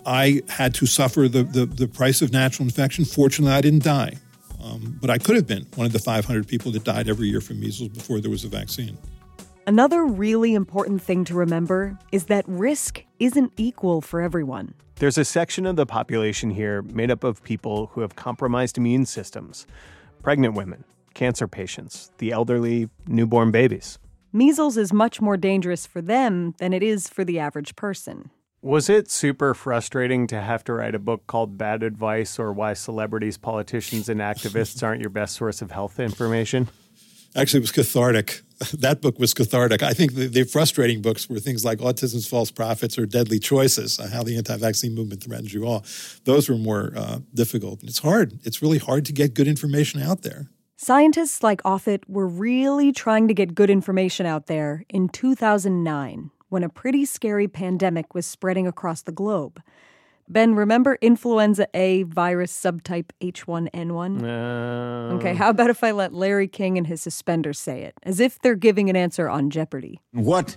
I 0.04 0.42
had 0.48 0.74
to 0.74 0.86
suffer 0.86 1.28
the, 1.28 1.44
the, 1.44 1.66
the 1.66 1.86
price 1.86 2.22
of 2.22 2.32
natural 2.32 2.66
infection. 2.66 3.04
Fortunately, 3.04 3.54
I 3.54 3.60
didn't 3.60 3.84
die. 3.84 4.14
Um, 4.62 4.98
but 5.00 5.10
I 5.10 5.18
could 5.18 5.36
have 5.36 5.46
been 5.46 5.66
one 5.74 5.86
of 5.86 5.92
the 5.92 5.98
500 5.98 6.46
people 6.46 6.72
that 6.72 6.84
died 6.84 7.08
every 7.08 7.28
year 7.28 7.40
from 7.40 7.60
measles 7.60 7.88
before 7.88 8.20
there 8.20 8.30
was 8.30 8.44
a 8.44 8.48
vaccine. 8.48 8.96
Another 9.64 10.04
really 10.04 10.54
important 10.54 11.00
thing 11.00 11.24
to 11.24 11.34
remember 11.34 11.96
is 12.10 12.24
that 12.24 12.44
risk 12.48 13.04
isn't 13.20 13.52
equal 13.56 14.00
for 14.00 14.20
everyone. 14.20 14.74
There's 14.96 15.18
a 15.18 15.24
section 15.24 15.66
of 15.66 15.76
the 15.76 15.86
population 15.86 16.50
here 16.50 16.82
made 16.82 17.12
up 17.12 17.22
of 17.22 17.44
people 17.44 17.86
who 17.92 18.00
have 18.00 18.16
compromised 18.16 18.76
immune 18.76 19.06
systems 19.06 19.66
pregnant 20.22 20.54
women, 20.54 20.84
cancer 21.14 21.46
patients, 21.46 22.10
the 22.18 22.32
elderly, 22.32 22.88
newborn 23.06 23.50
babies. 23.52 23.98
Measles 24.32 24.76
is 24.76 24.92
much 24.92 25.20
more 25.20 25.36
dangerous 25.36 25.86
for 25.86 26.00
them 26.00 26.54
than 26.58 26.72
it 26.72 26.82
is 26.82 27.08
for 27.08 27.24
the 27.24 27.38
average 27.38 27.76
person. 27.76 28.30
Was 28.62 28.88
it 28.88 29.10
super 29.10 29.54
frustrating 29.54 30.26
to 30.28 30.40
have 30.40 30.62
to 30.64 30.72
write 30.72 30.94
a 30.94 31.00
book 31.00 31.26
called 31.26 31.58
Bad 31.58 31.82
Advice 31.82 32.38
or 32.38 32.52
Why 32.52 32.74
Celebrities, 32.74 33.36
Politicians, 33.36 34.08
and 34.08 34.20
Activists 34.20 34.82
Aren't 34.82 35.00
Your 35.00 35.10
Best 35.10 35.34
Source 35.34 35.62
of 35.62 35.72
Health 35.72 35.98
Information? 35.98 36.68
Actually, 37.34 37.58
it 37.58 37.62
was 37.62 37.72
cathartic. 37.72 38.42
That 38.78 39.00
book 39.02 39.18
was 39.18 39.34
cathartic. 39.34 39.82
I 39.82 39.92
think 39.92 40.14
the, 40.14 40.28
the 40.28 40.44
frustrating 40.44 41.02
books 41.02 41.28
were 41.28 41.40
things 41.40 41.64
like 41.64 41.78
Autism's 41.78 42.28
False 42.28 42.52
Prophets 42.52 42.96
or 42.96 43.06
Deadly 43.06 43.40
Choices, 43.40 43.98
uh, 43.98 44.08
How 44.12 44.22
the 44.22 44.36
Anti 44.36 44.56
Vaccine 44.56 44.94
Movement 44.94 45.24
Threatens 45.24 45.52
You 45.52 45.66
All. 45.66 45.84
Those 46.26 46.48
were 46.48 46.56
more 46.56 46.92
uh, 46.96 47.18
difficult. 47.34 47.82
It's 47.82 47.98
hard. 47.98 48.38
It's 48.44 48.62
really 48.62 48.78
hard 48.78 49.04
to 49.06 49.12
get 49.12 49.34
good 49.34 49.48
information 49.48 50.00
out 50.00 50.22
there. 50.22 50.46
Scientists 50.76 51.42
like 51.42 51.60
Offit 51.62 52.04
were 52.06 52.28
really 52.28 52.92
trying 52.92 53.26
to 53.26 53.34
get 53.34 53.56
good 53.56 53.68
information 53.68 54.26
out 54.26 54.46
there 54.46 54.84
in 54.88 55.08
2009 55.08 56.30
when 56.48 56.62
a 56.62 56.68
pretty 56.68 57.04
scary 57.04 57.48
pandemic 57.48 58.14
was 58.14 58.26
spreading 58.26 58.68
across 58.68 59.02
the 59.02 59.10
globe. 59.10 59.60
Ben, 60.28 60.54
remember 60.54 60.96
influenza 61.00 61.66
A 61.74 62.04
virus 62.04 62.52
subtype 62.52 63.10
H1N1? 63.20 64.22
Uh... 64.22 65.14
Okay, 65.16 65.34
how 65.34 65.50
about 65.50 65.70
if 65.70 65.84
I 65.84 65.90
let 65.90 66.14
Larry 66.14 66.48
King 66.48 66.78
and 66.78 66.86
his 66.86 67.02
suspenders 67.02 67.58
say 67.58 67.82
it, 67.82 67.94
as 68.02 68.20
if 68.20 68.40
they're 68.40 68.54
giving 68.54 68.88
an 68.88 68.96
answer 68.96 69.28
on 69.28 69.50
Jeopardy? 69.50 70.00
What 70.12 70.56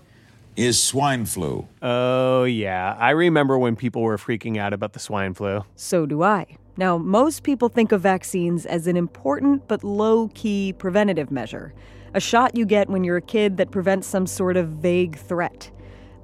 is 0.55 0.81
swine 0.81 1.25
flu? 1.25 1.67
Oh, 1.81 2.45
yeah. 2.45 2.95
I 2.97 3.09
remember 3.09 3.57
when 3.57 3.75
people 3.75 4.01
were 4.01 4.17
freaking 4.17 4.57
out 4.57 4.71
about 4.71 4.93
the 4.93 4.99
swine 4.99 5.33
flu. 5.33 5.65
So 5.75 6.05
do 6.05 6.23
I. 6.23 6.57
Now, 6.77 6.97
most 6.97 7.43
people 7.43 7.69
think 7.69 7.91
of 7.91 8.01
vaccines 8.01 8.65
as 8.65 8.87
an 8.87 8.97
important 8.97 9.67
but 9.67 9.83
low 9.83 10.29
key 10.33 10.73
preventative 10.73 11.31
measure, 11.31 11.73
a 12.13 12.19
shot 12.19 12.55
you 12.55 12.65
get 12.65 12.89
when 12.89 13.03
you're 13.03 13.17
a 13.17 13.21
kid 13.21 13.57
that 13.57 13.71
prevents 13.71 14.07
some 14.07 14.27
sort 14.27 14.57
of 14.57 14.69
vague 14.69 15.17
threat. 15.17 15.71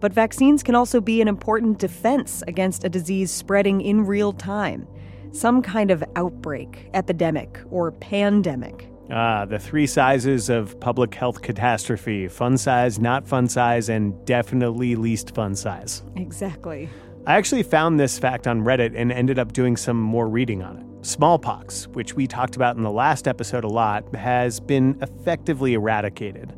But 0.01 0.13
vaccines 0.13 0.63
can 0.63 0.73
also 0.73 0.99
be 0.99 1.21
an 1.21 1.27
important 1.27 1.77
defense 1.77 2.43
against 2.47 2.83
a 2.83 2.89
disease 2.89 3.29
spreading 3.29 3.81
in 3.81 4.05
real 4.05 4.33
time, 4.33 4.87
some 5.31 5.61
kind 5.61 5.91
of 5.91 6.03
outbreak, 6.15 6.89
epidemic, 6.95 7.59
or 7.69 7.91
pandemic. 7.91 8.87
Ah, 9.11 9.45
the 9.45 9.59
three 9.59 9.85
sizes 9.85 10.49
of 10.49 10.79
public 10.79 11.13
health 11.13 11.43
catastrophe 11.43 12.27
fun 12.27 12.57
size, 12.57 12.97
not 12.97 13.27
fun 13.27 13.47
size, 13.47 13.89
and 13.89 14.25
definitely 14.25 14.95
least 14.95 15.35
fun 15.35 15.55
size. 15.55 16.01
Exactly. 16.15 16.89
I 17.27 17.35
actually 17.35 17.63
found 17.63 17.99
this 17.99 18.17
fact 18.17 18.47
on 18.47 18.61
Reddit 18.61 18.93
and 18.95 19.11
ended 19.11 19.37
up 19.37 19.53
doing 19.53 19.77
some 19.77 20.01
more 20.01 20.27
reading 20.27 20.63
on 20.63 20.77
it. 20.77 21.05
Smallpox, 21.05 21.87
which 21.89 22.15
we 22.15 22.25
talked 22.25 22.55
about 22.55 22.75
in 22.75 22.83
the 22.83 22.91
last 22.91 23.27
episode 23.27 23.63
a 23.63 23.67
lot, 23.67 24.15
has 24.15 24.59
been 24.59 24.97
effectively 25.01 25.73
eradicated 25.73 26.53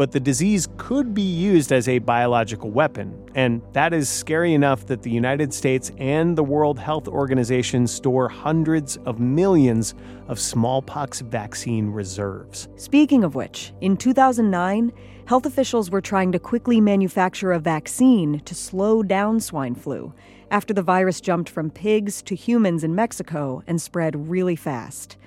but 0.00 0.12
the 0.12 0.18
disease 0.18 0.66
could 0.78 1.12
be 1.12 1.20
used 1.20 1.72
as 1.72 1.86
a 1.86 1.98
biological 1.98 2.70
weapon. 2.70 3.14
And 3.34 3.60
that 3.74 3.92
is 3.92 4.08
scary 4.08 4.54
enough 4.54 4.86
that 4.86 5.02
the 5.02 5.10
United 5.10 5.52
States 5.52 5.92
and 5.98 6.38
the 6.38 6.42
World 6.42 6.78
Health 6.78 7.06
Organization 7.06 7.86
store 7.86 8.26
hundreds 8.26 8.96
of 9.04 9.20
millions 9.20 9.94
of 10.28 10.40
smallpox 10.40 11.20
vaccine 11.20 11.90
reserves. 11.90 12.70
Speaking 12.76 13.24
of 13.24 13.34
which, 13.34 13.74
in 13.82 13.94
2009, 13.94 14.90
health 15.26 15.44
officials 15.44 15.90
were 15.90 16.00
trying 16.00 16.32
to 16.32 16.38
quickly 16.38 16.80
manufacture 16.80 17.52
a 17.52 17.58
vaccine 17.58 18.40
to 18.46 18.54
slow 18.54 19.02
down 19.02 19.38
swine 19.38 19.74
flu 19.74 20.14
after 20.50 20.72
the 20.72 20.80
virus 20.80 21.20
jumped 21.20 21.50
from 21.50 21.68
pigs 21.68 22.22
to 22.22 22.34
humans 22.34 22.84
in 22.84 22.94
Mexico 22.94 23.62
and 23.66 23.82
spread 23.82 24.30
really 24.30 24.56
fast. 24.56 25.18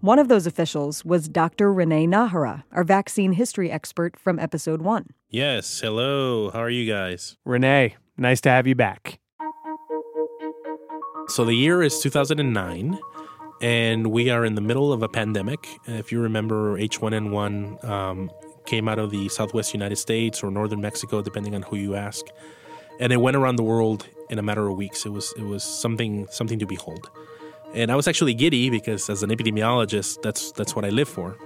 One 0.00 0.18
of 0.18 0.28
those 0.28 0.46
officials 0.46 1.04
was 1.04 1.28
Dr. 1.28 1.70
Renee 1.70 2.06
Najera, 2.06 2.62
our 2.72 2.84
vaccine 2.84 3.32
history 3.32 3.70
expert 3.70 4.18
from 4.18 4.38
episode 4.38 4.80
one. 4.80 5.10
Yes, 5.28 5.78
hello. 5.80 6.50
How 6.50 6.60
are 6.60 6.70
you 6.70 6.90
guys? 6.90 7.36
Renee, 7.44 7.96
nice 8.16 8.40
to 8.42 8.48
have 8.48 8.66
you 8.66 8.74
back. 8.74 9.18
So 11.28 11.44
the 11.44 11.52
year 11.52 11.82
is 11.82 12.00
2009, 12.00 12.98
and 13.60 14.06
we 14.06 14.30
are 14.30 14.42
in 14.42 14.54
the 14.54 14.62
middle 14.62 14.90
of 14.90 15.02
a 15.02 15.08
pandemic. 15.08 15.68
If 15.86 16.10
you 16.10 16.20
remember, 16.20 16.78
H1N1 16.78 17.84
um, 17.84 18.30
came 18.64 18.88
out 18.88 18.98
of 18.98 19.10
the 19.10 19.28
southwest 19.28 19.74
United 19.74 19.96
States 19.96 20.42
or 20.42 20.50
northern 20.50 20.80
Mexico, 20.80 21.20
depending 21.20 21.54
on 21.54 21.60
who 21.60 21.76
you 21.76 21.94
ask, 21.94 22.24
and 23.00 23.12
it 23.12 23.18
went 23.18 23.36
around 23.36 23.56
the 23.56 23.64
world 23.64 24.08
in 24.30 24.38
a 24.38 24.42
matter 24.42 24.66
of 24.66 24.78
weeks. 24.78 25.04
It 25.04 25.10
was 25.10 25.34
it 25.36 25.44
was 25.44 25.62
something 25.62 26.26
something 26.30 26.58
to 26.58 26.66
behold. 26.66 27.10
And 27.74 27.92
I 27.92 27.96
was 27.96 28.08
actually 28.08 28.34
giddy 28.34 28.68
because 28.68 29.08
as 29.08 29.22
an 29.22 29.30
epidemiologist, 29.30 30.22
that's 30.22 30.52
that's 30.52 30.74
what 30.74 30.84
I 30.84 30.90
live 30.90 31.08
for. 31.08 31.36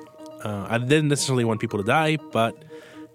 Uh, 0.42 0.66
I 0.68 0.78
didn't 0.78 1.08
necessarily 1.08 1.44
want 1.44 1.60
people 1.60 1.78
to 1.78 1.84
die, 1.84 2.16
but 2.32 2.54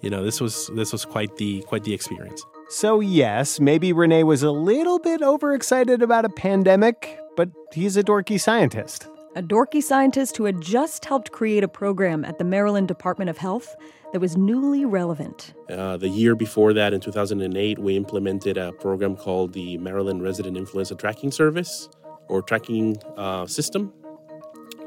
you 0.02 0.10
know, 0.10 0.24
this 0.24 0.40
was 0.40 0.70
this 0.76 0.92
was 0.92 1.06
quite 1.06 1.36
the 1.38 1.62
quite 1.64 1.84
the 1.84 1.94
experience. 1.94 2.46
So 2.70 3.00
yes, 3.00 3.60
maybe 3.60 3.94
Renee 3.94 4.24
was 4.24 4.44
a 4.44 4.52
little 4.52 5.00
bit 5.00 5.22
overexcited 5.22 6.04
about 6.04 6.26
a 6.26 6.30
pandemic, 6.30 7.20
but 7.36 7.50
he's 7.74 7.98
a 7.98 8.04
dorky 8.04 8.40
scientist. 8.40 9.08
A 9.36 9.42
dorky 9.42 9.82
scientist 9.82 10.38
who 10.38 10.46
had 10.46 10.62
just 10.62 11.06
helped 11.06 11.32
create 11.32 11.64
a 11.64 11.68
program 11.68 12.26
at 12.26 12.38
the 12.38 12.44
Maryland 12.44 12.88
Department 12.88 13.30
of 13.30 13.38
Health 13.38 13.76
that 14.12 14.20
was 14.20 14.36
newly 14.36 14.86
relevant. 14.86 15.54
Uh, 15.70 15.98
the 15.98 16.10
year 16.10 16.36
before 16.36 16.74
that, 16.74 16.94
in 16.94 17.00
2008, 17.02 17.78
we 17.78 17.96
implemented 17.96 18.58
a 18.58 18.72
program 18.74 19.16
called 19.16 19.54
the 19.54 19.78
Maryland 19.78 20.24
Resident 20.24 20.58
Influenza 20.58 20.96
Tracking 20.96 21.32
Service 21.32 21.90
or 22.30 22.42
tracking 22.42 22.98
uh, 23.18 23.46
system 23.48 23.92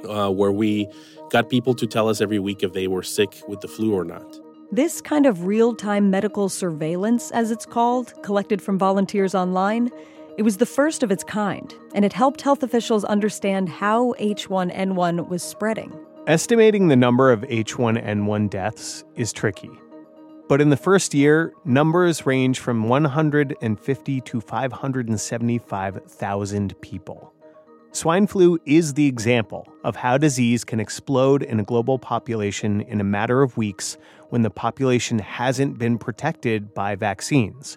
uh, 0.08 0.30
where 0.30 0.52
we 0.52 0.88
got 1.30 1.48
people 1.48 1.74
to 1.74 1.86
tell 1.86 2.08
us 2.08 2.20
every 2.20 2.38
week 2.38 2.62
if 2.62 2.72
they 2.72 2.86
were 2.86 3.02
sick 3.02 3.42
with 3.48 3.60
the 3.60 3.68
flu 3.68 3.94
or 3.94 4.04
not. 4.04 4.40
This 4.70 5.00
kind 5.00 5.26
of 5.26 5.46
real 5.46 5.74
time 5.74 6.10
medical 6.10 6.48
surveillance, 6.48 7.30
as 7.32 7.50
it's 7.50 7.66
called, 7.66 8.14
collected 8.22 8.62
from 8.62 8.78
volunteers 8.78 9.34
online, 9.34 9.90
it 10.38 10.42
was 10.42 10.56
the 10.56 10.66
first 10.66 11.02
of 11.02 11.10
its 11.10 11.22
kind, 11.22 11.74
and 11.94 12.06
it 12.06 12.12
helped 12.14 12.40
health 12.40 12.62
officials 12.62 13.04
understand 13.04 13.68
how 13.68 14.14
H1N1 14.14 15.28
was 15.28 15.42
spreading. 15.42 15.92
Estimating 16.26 16.88
the 16.88 16.96
number 16.96 17.30
of 17.30 17.42
H1N1 17.42 18.48
deaths 18.48 19.04
is 19.16 19.32
tricky. 19.32 19.70
But 20.48 20.60
in 20.60 20.70
the 20.70 20.76
first 20.76 21.14
year, 21.14 21.52
numbers 21.64 22.26
range 22.26 22.58
from 22.60 22.88
150 22.88 24.20
to 24.20 24.40
575,000 24.40 26.80
people. 26.80 27.32
Swine 27.94 28.26
flu 28.26 28.58
is 28.64 28.94
the 28.94 29.06
example 29.06 29.68
of 29.84 29.96
how 29.96 30.16
disease 30.16 30.64
can 30.64 30.80
explode 30.80 31.42
in 31.42 31.60
a 31.60 31.64
global 31.64 31.98
population 31.98 32.80
in 32.82 33.00
a 33.00 33.04
matter 33.04 33.42
of 33.42 33.58
weeks 33.58 33.98
when 34.30 34.40
the 34.40 34.50
population 34.50 35.18
hasn't 35.18 35.78
been 35.78 35.98
protected 35.98 36.72
by 36.72 36.94
vaccines. 36.94 37.76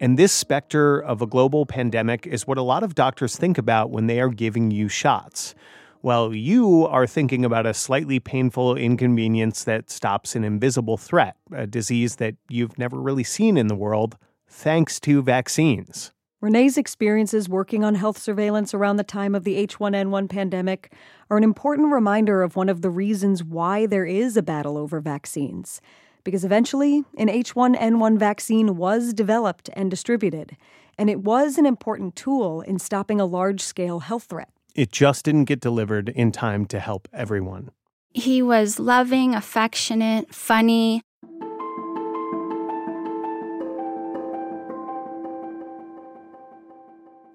And 0.00 0.18
this 0.18 0.32
specter 0.32 0.98
of 0.98 1.20
a 1.20 1.26
global 1.26 1.66
pandemic 1.66 2.26
is 2.26 2.46
what 2.46 2.58
a 2.58 2.62
lot 2.62 2.82
of 2.82 2.94
doctors 2.94 3.36
think 3.36 3.58
about 3.58 3.90
when 3.90 4.06
they 4.06 4.20
are 4.20 4.30
giving 4.30 4.70
you 4.70 4.88
shots. 4.88 5.54
While 6.02 6.34
you 6.34 6.84
are 6.88 7.06
thinking 7.06 7.44
about 7.44 7.64
a 7.64 7.72
slightly 7.72 8.18
painful 8.18 8.74
inconvenience 8.74 9.62
that 9.62 9.88
stops 9.88 10.34
an 10.34 10.42
invisible 10.42 10.96
threat, 10.96 11.36
a 11.52 11.64
disease 11.64 12.16
that 12.16 12.34
you've 12.48 12.76
never 12.76 13.00
really 13.00 13.22
seen 13.22 13.56
in 13.56 13.68
the 13.68 13.76
world, 13.76 14.18
thanks 14.48 14.98
to 14.98 15.22
vaccines. 15.22 16.10
Renee's 16.40 16.76
experiences 16.76 17.48
working 17.48 17.84
on 17.84 17.94
health 17.94 18.18
surveillance 18.18 18.74
around 18.74 18.96
the 18.96 19.04
time 19.04 19.36
of 19.36 19.44
the 19.44 19.64
H1N1 19.64 20.28
pandemic 20.28 20.92
are 21.30 21.36
an 21.36 21.44
important 21.44 21.92
reminder 21.92 22.42
of 22.42 22.56
one 22.56 22.68
of 22.68 22.82
the 22.82 22.90
reasons 22.90 23.44
why 23.44 23.86
there 23.86 24.04
is 24.04 24.36
a 24.36 24.42
battle 24.42 24.76
over 24.76 24.98
vaccines. 25.00 25.80
Because 26.24 26.44
eventually, 26.44 27.04
an 27.16 27.28
H1N1 27.28 28.18
vaccine 28.18 28.76
was 28.76 29.14
developed 29.14 29.70
and 29.74 29.88
distributed, 29.88 30.56
and 30.98 31.08
it 31.08 31.20
was 31.20 31.58
an 31.58 31.66
important 31.66 32.16
tool 32.16 32.60
in 32.62 32.80
stopping 32.80 33.20
a 33.20 33.24
large 33.24 33.60
scale 33.60 34.00
health 34.00 34.24
threat. 34.24 34.50
It 34.74 34.90
just 34.92 35.24
didn't 35.24 35.44
get 35.44 35.60
delivered 35.60 36.08
in 36.08 36.32
time 36.32 36.66
to 36.66 36.80
help 36.80 37.08
everyone. 37.12 37.70
He 38.14 38.42
was 38.42 38.78
loving, 38.78 39.34
affectionate, 39.34 40.34
funny, 40.34 41.02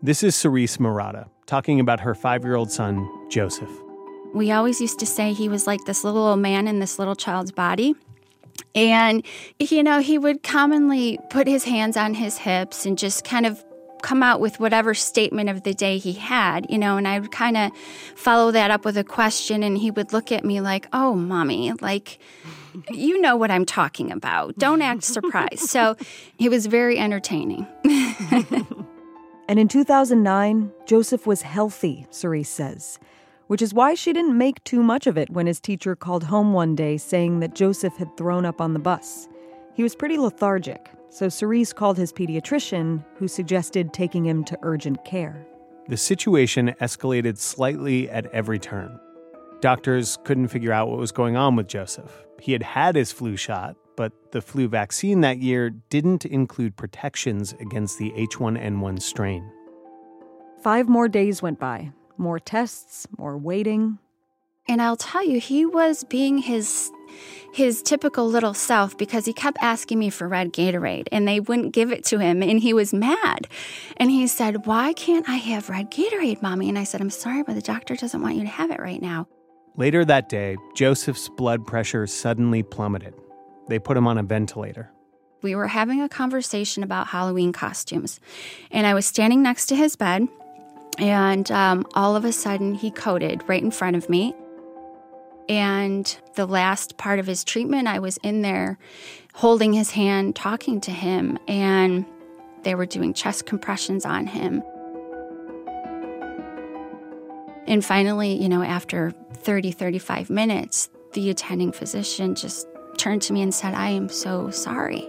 This 0.07 0.21
is 0.21 0.35
Serese 0.35 0.77
Marotta 0.77 1.27
talking 1.47 1.79
about 1.79 1.99
her 1.99 2.13
five 2.13 2.43
year 2.43 2.55
old 2.55 2.71
son, 2.71 3.09
Joseph. 3.29 3.69
We 4.33 4.51
always 4.51 4.79
used 4.79 4.99
to 4.99 5.05
say 5.05 5.33
he 5.33 5.49
was 5.49 5.65
like 5.65 5.79
this 5.85 6.03
little 6.03 6.27
old 6.27 6.39
man 6.39 6.67
in 6.67 6.79
this 6.79 6.99
little 6.99 7.15
child's 7.15 7.51
body. 7.51 7.95
And, 8.75 9.25
you 9.59 9.81
know, 9.81 9.99
he 9.99 10.17
would 10.17 10.43
commonly 10.43 11.17
put 11.31 11.47
his 11.47 11.63
hands 11.63 11.97
on 11.97 12.13
his 12.13 12.37
hips 12.37 12.85
and 12.85 12.97
just 12.97 13.25
kind 13.25 13.45
of 13.45 13.63
come 14.01 14.23
out 14.23 14.39
with 14.39 14.59
whatever 14.59 14.93
statement 14.93 15.49
of 15.49 15.63
the 15.63 15.73
day 15.73 15.97
he 15.97 16.13
had, 16.13 16.69
you 16.69 16.77
know, 16.77 16.97
and 16.97 17.07
I 17.07 17.19
would 17.19 17.31
kind 17.31 17.57
of 17.57 17.71
follow 18.15 18.51
that 18.51 18.71
up 18.71 18.85
with 18.85 18.97
a 18.97 19.03
question 19.03 19.63
and 19.63 19.77
he 19.77 19.91
would 19.91 20.13
look 20.13 20.31
at 20.31 20.45
me 20.45 20.61
like, 20.61 20.87
"Oh, 20.93 21.13
mommy, 21.13 21.71
like 21.81 22.19
you 22.91 23.19
know 23.21 23.35
what 23.35 23.51
I'm 23.51 23.65
talking 23.65 24.11
about. 24.11 24.57
Don't 24.57 24.81
act 24.81 25.03
surprised." 25.03 25.69
so, 25.69 25.95
it 26.39 26.49
was 26.49 26.65
very 26.65 26.97
entertaining. 26.99 27.67
and 29.49 29.59
in 29.59 29.67
2009, 29.67 30.71
Joseph 30.85 31.25
was 31.25 31.41
healthy, 31.41 32.07
Serese 32.11 32.47
says 32.47 32.99
which 33.47 33.61
is 33.61 33.73
why 33.73 33.93
she 33.93 34.13
didn't 34.13 34.37
make 34.37 34.63
too 34.63 34.83
much 34.83 35.07
of 35.07 35.17
it 35.17 35.29
when 35.29 35.47
his 35.47 35.59
teacher 35.59 35.95
called 35.95 36.25
home 36.25 36.53
one 36.53 36.75
day 36.75 36.97
saying 36.97 37.39
that 37.39 37.55
Joseph 37.55 37.95
had 37.97 38.15
thrown 38.17 38.45
up 38.45 38.61
on 38.61 38.73
the 38.73 38.79
bus. 38.79 39.27
He 39.73 39.83
was 39.83 39.95
pretty 39.95 40.17
lethargic, 40.17 40.91
so 41.09 41.27
Serese 41.27 41.73
called 41.73 41.97
his 41.97 42.13
pediatrician, 42.13 43.03
who 43.15 43.27
suggested 43.27 43.93
taking 43.93 44.25
him 44.25 44.43
to 44.45 44.57
urgent 44.61 45.03
care. 45.05 45.45
The 45.87 45.97
situation 45.97 46.75
escalated 46.81 47.37
slightly 47.37 48.09
at 48.09 48.25
every 48.27 48.59
turn. 48.59 48.99
Doctors 49.61 50.17
couldn't 50.23 50.49
figure 50.49 50.71
out 50.71 50.89
what 50.89 50.99
was 50.99 51.11
going 51.11 51.35
on 51.35 51.55
with 51.55 51.67
Joseph. 51.67 52.25
He 52.39 52.51
had 52.51 52.61
had 52.61 52.95
his 52.95 53.11
flu 53.11 53.37
shot, 53.37 53.75
but 53.95 54.11
the 54.31 54.41
flu 54.41 54.67
vaccine 54.67 55.21
that 55.21 55.39
year 55.39 55.69
didn't 55.69 56.25
include 56.25 56.75
protections 56.75 57.53
against 57.59 57.97
the 57.97 58.11
H1N1 58.11 59.01
strain. 59.01 59.49
Five 60.61 60.87
more 60.87 61.07
days 61.07 61.41
went 61.41 61.59
by, 61.59 61.91
more 62.17 62.39
tests, 62.39 63.07
more 63.17 63.37
waiting. 63.37 63.97
And 64.67 64.81
I'll 64.81 64.97
tell 64.97 65.25
you, 65.25 65.39
he 65.39 65.65
was 65.65 66.03
being 66.03 66.39
his 66.39 66.91
his 67.53 67.81
typical 67.81 68.27
little 68.27 68.53
self 68.53 68.97
because 68.97 69.25
he 69.25 69.33
kept 69.33 69.57
asking 69.61 69.99
me 69.99 70.09
for 70.09 70.27
red 70.27 70.53
Gatorade 70.53 71.07
and 71.11 71.27
they 71.27 71.39
wouldn't 71.39 71.73
give 71.73 71.91
it 71.91 72.03
to 72.05 72.19
him 72.19 72.41
and 72.41 72.59
he 72.59 72.73
was 72.73 72.93
mad. 72.93 73.47
And 73.97 74.11
he 74.11 74.27
said, 74.27 74.65
"Why 74.65 74.93
can't 74.93 75.27
I 75.29 75.35
have 75.35 75.69
red 75.69 75.91
Gatorade, 75.91 76.41
Mommy?" 76.41 76.69
And 76.69 76.77
I 76.77 76.83
said, 76.83 77.01
"I'm 77.01 77.09
sorry, 77.09 77.43
but 77.43 77.55
the 77.55 77.61
doctor 77.61 77.95
doesn't 77.95 78.21
want 78.21 78.35
you 78.35 78.41
to 78.41 78.47
have 78.47 78.71
it 78.71 78.79
right 78.79 79.01
now." 79.01 79.27
Later 79.75 80.03
that 80.05 80.29
day, 80.29 80.57
Joseph's 80.75 81.29
blood 81.29 81.65
pressure 81.65 82.07
suddenly 82.07 82.63
plummeted. 82.63 83.13
They 83.67 83.79
put 83.79 83.97
him 83.97 84.07
on 84.07 84.17
a 84.17 84.23
ventilator. 84.23 84.91
We 85.43 85.53
were 85.53 85.67
having 85.67 86.01
a 86.01 86.09
conversation 86.09 86.81
about 86.81 87.07
Halloween 87.07 87.51
costumes, 87.51 88.19
and 88.71 88.87
I 88.87 88.93
was 88.93 89.05
standing 89.05 89.43
next 89.43 89.67
to 89.67 89.75
his 89.75 89.95
bed 89.95 90.27
and 90.97 91.51
um, 91.51 91.85
all 91.93 92.15
of 92.15 92.25
a 92.25 92.31
sudden, 92.31 92.73
he 92.73 92.91
coded 92.91 93.43
right 93.47 93.61
in 93.61 93.71
front 93.71 93.95
of 93.95 94.09
me. 94.09 94.35
And 95.49 96.17
the 96.35 96.45
last 96.45 96.97
part 96.97 97.19
of 97.19 97.27
his 97.27 97.43
treatment, 97.43 97.87
I 97.87 97.99
was 97.99 98.17
in 98.17 98.41
there 98.41 98.77
holding 99.33 99.73
his 99.73 99.91
hand, 99.91 100.35
talking 100.35 100.81
to 100.81 100.91
him, 100.91 101.37
and 101.47 102.05
they 102.63 102.75
were 102.75 102.85
doing 102.85 103.13
chest 103.13 103.45
compressions 103.45 104.05
on 104.05 104.27
him. 104.27 104.61
And 107.67 107.83
finally, 107.83 108.33
you 108.33 108.49
know, 108.49 108.63
after 108.63 109.11
30, 109.33 109.71
35 109.71 110.29
minutes, 110.29 110.89
the 111.13 111.29
attending 111.29 111.71
physician 111.71 112.35
just 112.35 112.67
turned 112.97 113.21
to 113.23 113.33
me 113.33 113.41
and 113.41 113.53
said, 113.53 113.73
I 113.73 113.89
am 113.89 114.09
so 114.09 114.49
sorry. 114.49 115.07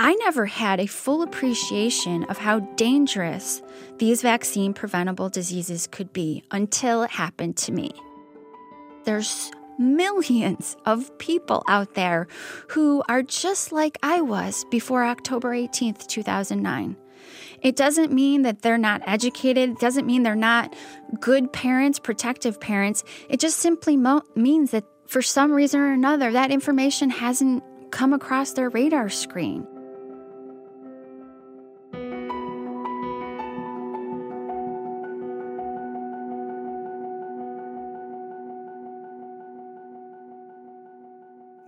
I 0.00 0.14
never 0.14 0.46
had 0.46 0.78
a 0.78 0.86
full 0.86 1.22
appreciation 1.22 2.22
of 2.24 2.38
how 2.38 2.60
dangerous 2.60 3.60
these 3.98 4.22
vaccine 4.22 4.72
preventable 4.72 5.28
diseases 5.28 5.88
could 5.88 6.12
be 6.12 6.44
until 6.52 7.02
it 7.02 7.10
happened 7.10 7.56
to 7.56 7.72
me. 7.72 7.90
There's 9.02 9.50
millions 9.76 10.76
of 10.84 11.16
people 11.18 11.64
out 11.66 11.94
there 11.94 12.28
who 12.68 13.02
are 13.08 13.24
just 13.24 13.72
like 13.72 13.98
I 14.00 14.20
was 14.20 14.64
before 14.70 15.04
October 15.04 15.50
18th, 15.50 16.06
2009. 16.06 16.96
It 17.60 17.74
doesn't 17.74 18.12
mean 18.12 18.42
that 18.42 18.62
they're 18.62 18.78
not 18.78 19.02
educated. 19.04 19.70
It 19.70 19.78
doesn't 19.80 20.06
mean 20.06 20.22
they're 20.22 20.36
not 20.36 20.76
good 21.18 21.52
parents, 21.52 21.98
protective 21.98 22.60
parents. 22.60 23.02
It 23.28 23.40
just 23.40 23.58
simply 23.58 23.96
mo- 23.96 24.22
means 24.36 24.70
that 24.70 24.84
for 25.08 25.22
some 25.22 25.50
reason 25.50 25.80
or 25.80 25.92
another, 25.92 26.30
that 26.30 26.52
information 26.52 27.10
hasn't 27.10 27.64
come 27.90 28.12
across 28.12 28.52
their 28.52 28.68
radar 28.68 29.08
screen. 29.08 29.66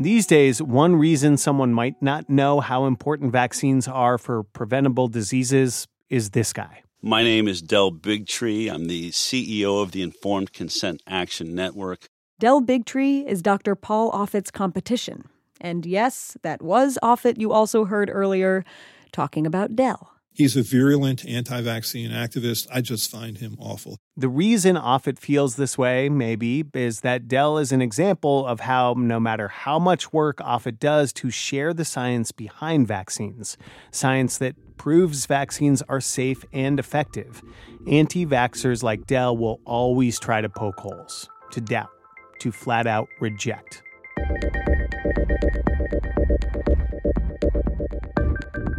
These 0.00 0.24
days, 0.24 0.62
one 0.62 0.96
reason 0.96 1.36
someone 1.36 1.74
might 1.74 2.00
not 2.00 2.30
know 2.30 2.60
how 2.60 2.86
important 2.86 3.32
vaccines 3.32 3.86
are 3.86 4.16
for 4.16 4.44
preventable 4.44 5.08
diseases 5.08 5.88
is 6.08 6.30
this 6.30 6.54
guy. 6.54 6.84
My 7.02 7.22
name 7.22 7.46
is 7.46 7.60
Del 7.60 7.92
Bigtree. 7.92 8.72
I'm 8.72 8.86
the 8.86 9.10
CEO 9.10 9.82
of 9.82 9.92
the 9.92 10.00
Informed 10.00 10.54
Consent 10.54 11.02
Action 11.06 11.54
Network. 11.54 12.08
Del 12.38 12.62
Bigtree 12.62 13.26
is 13.26 13.42
Dr. 13.42 13.74
Paul 13.74 14.10
Offit's 14.12 14.50
competition. 14.50 15.28
And 15.60 15.84
yes, 15.84 16.34
that 16.40 16.62
was 16.62 16.98
Offit 17.02 17.38
you 17.38 17.52
also 17.52 17.84
heard 17.84 18.08
earlier 18.10 18.64
talking 19.12 19.46
about 19.46 19.76
Del. 19.76 20.14
He's 20.32 20.56
a 20.56 20.62
virulent 20.62 21.26
anti 21.26 21.60
vaccine 21.60 22.10
activist. 22.10 22.68
I 22.72 22.80
just 22.80 23.10
find 23.10 23.38
him 23.38 23.56
awful. 23.58 23.98
The 24.16 24.28
reason 24.28 24.76
Offit 24.76 25.18
feels 25.18 25.56
this 25.56 25.76
way, 25.76 26.08
maybe, 26.08 26.64
is 26.72 27.00
that 27.00 27.26
Del 27.26 27.58
is 27.58 27.72
an 27.72 27.82
example 27.82 28.46
of 28.46 28.60
how, 28.60 28.94
no 28.96 29.18
matter 29.18 29.48
how 29.48 29.78
much 29.78 30.12
work 30.12 30.38
Offit 30.38 30.78
does 30.78 31.12
to 31.14 31.30
share 31.30 31.74
the 31.74 31.84
science 31.84 32.32
behind 32.32 32.86
vaccines, 32.86 33.56
science 33.90 34.38
that 34.38 34.54
proves 34.76 35.26
vaccines 35.26 35.82
are 35.88 36.00
safe 36.00 36.44
and 36.52 36.78
effective, 36.78 37.42
anti 37.86 38.24
vaxxers 38.24 38.82
like 38.82 39.06
Del 39.06 39.36
will 39.36 39.60
always 39.64 40.18
try 40.18 40.40
to 40.40 40.48
poke 40.48 40.78
holes, 40.78 41.28
to 41.50 41.60
doubt, 41.60 41.90
to 42.38 42.52
flat 42.52 42.86
out 42.86 43.08
reject. 43.20 43.82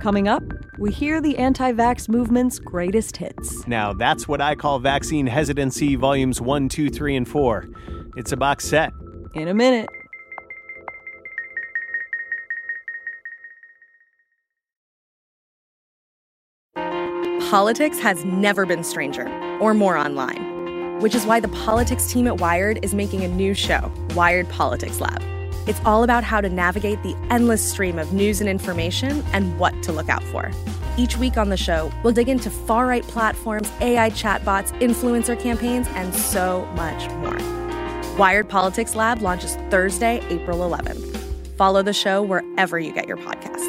Coming 0.02 0.28
up, 0.28 0.42
we 0.80 0.92
hear 0.92 1.22
the 1.22 1.38
anti 1.38 1.72
vax 1.74 2.10
movement's 2.10 2.58
greatest 2.58 3.18
hits. 3.18 3.68
Now, 3.68 3.94
that's 3.94 4.28
what 4.28 4.42
I 4.42 4.56
call 4.56 4.80
Vaccine 4.80 5.28
Hesitancy 5.28 5.96
Volumes 5.96 6.42
1, 6.42 6.70
2, 6.70 6.90
3, 6.90 7.18
and 7.18 7.30
4. 7.30 7.68
It's 8.18 8.32
a 8.32 8.38
box 8.38 8.66
set. 8.66 8.92
In 9.36 9.48
a 9.48 9.54
minute. 9.54 9.90
Politics 17.52 18.00
has 18.00 18.26
never 18.26 18.66
been 18.66 18.84
stranger 18.84 19.28
or 19.60 19.76
more 19.76 20.00
online, 20.00 20.98
which 21.02 21.14
is 21.14 21.28
why 21.28 21.40
the 21.40 21.50
politics 21.50 22.12
team 22.12 22.26
at 22.26 22.40
Wired 22.40 22.84
is 22.84 22.96
making 22.96 23.24
a 23.24 23.28
new 23.28 23.54
show, 23.54 23.92
Wired 24.16 24.50
Politics 24.50 25.00
Lab. 25.00 25.22
It's 25.68 25.80
all 25.86 26.04
about 26.04 26.24
how 26.24 26.42
to 26.42 26.50
navigate 26.50 27.04
the 27.04 27.16
endless 27.30 27.68
stream 27.72 28.00
of 28.00 28.14
news 28.14 28.42
and 28.42 28.50
information 28.50 29.24
and 29.34 29.60
what 29.60 29.82
to 29.84 29.92
look 29.92 30.10
out 30.10 30.24
for. 30.24 30.52
Each 30.98 31.18
week 31.18 31.38
on 31.38 31.50
the 31.50 31.58
show, 31.58 31.92
we'll 32.04 32.14
dig 32.14 32.30
into 32.30 32.50
far 32.50 32.88
right 32.88 33.04
platforms, 33.04 33.72
AI 33.80 34.10
chatbots, 34.10 34.72
influencer 34.80 35.40
campaigns, 35.40 35.88
and 35.90 36.14
so 36.14 36.66
much 36.76 37.10
more. 37.16 37.38
Wired 38.18 38.50
Politics 38.50 38.96
Lab 38.96 39.22
launches 39.22 39.56
Thursday, 39.70 40.22
April 40.30 40.60
11th. 40.60 41.18
Follow 41.56 41.82
the 41.82 41.94
show 41.94 42.22
wherever 42.22 42.80
you 42.80 42.92
get 42.92 43.08
your 43.08 43.18
podcasts. 43.18 43.62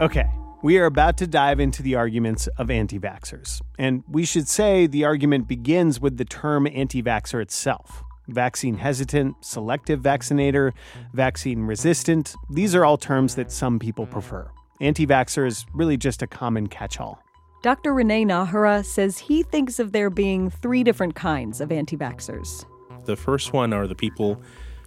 Okay. 0.00 0.26
We 0.62 0.76
are 0.76 0.84
about 0.84 1.16
to 1.18 1.26
dive 1.26 1.58
into 1.58 1.82
the 1.82 1.94
arguments 1.94 2.46
of 2.58 2.70
anti 2.70 2.98
vaxxers. 2.98 3.62
And 3.78 4.04
we 4.06 4.26
should 4.26 4.46
say 4.46 4.86
the 4.86 5.06
argument 5.06 5.48
begins 5.48 6.00
with 6.00 6.18
the 6.18 6.26
term 6.26 6.66
anti 6.66 7.02
vaxxer 7.02 7.40
itself. 7.40 8.04
Vaccine 8.28 8.76
hesitant, 8.76 9.42
selective 9.42 10.00
vaccinator, 10.00 10.74
vaccine 11.14 11.62
resistant, 11.62 12.34
these 12.50 12.74
are 12.74 12.84
all 12.84 12.98
terms 12.98 13.36
that 13.36 13.50
some 13.50 13.78
people 13.78 14.06
prefer. 14.06 14.50
Anti 14.82 15.06
vaxxer 15.06 15.46
is 15.46 15.64
really 15.72 15.96
just 15.96 16.20
a 16.20 16.26
common 16.26 16.66
catch 16.66 17.00
all. 17.00 17.22
Dr. 17.62 17.94
Renee 17.94 18.26
Najera 18.26 18.84
says 18.84 19.18
he 19.18 19.42
thinks 19.42 19.78
of 19.78 19.92
there 19.92 20.10
being 20.10 20.50
three 20.50 20.84
different 20.84 21.14
kinds 21.14 21.62
of 21.62 21.72
anti 21.72 21.96
vaxxers. 21.96 22.66
The 23.06 23.16
first 23.16 23.54
one 23.54 23.72
are 23.72 23.86
the 23.86 23.94
people 23.94 24.42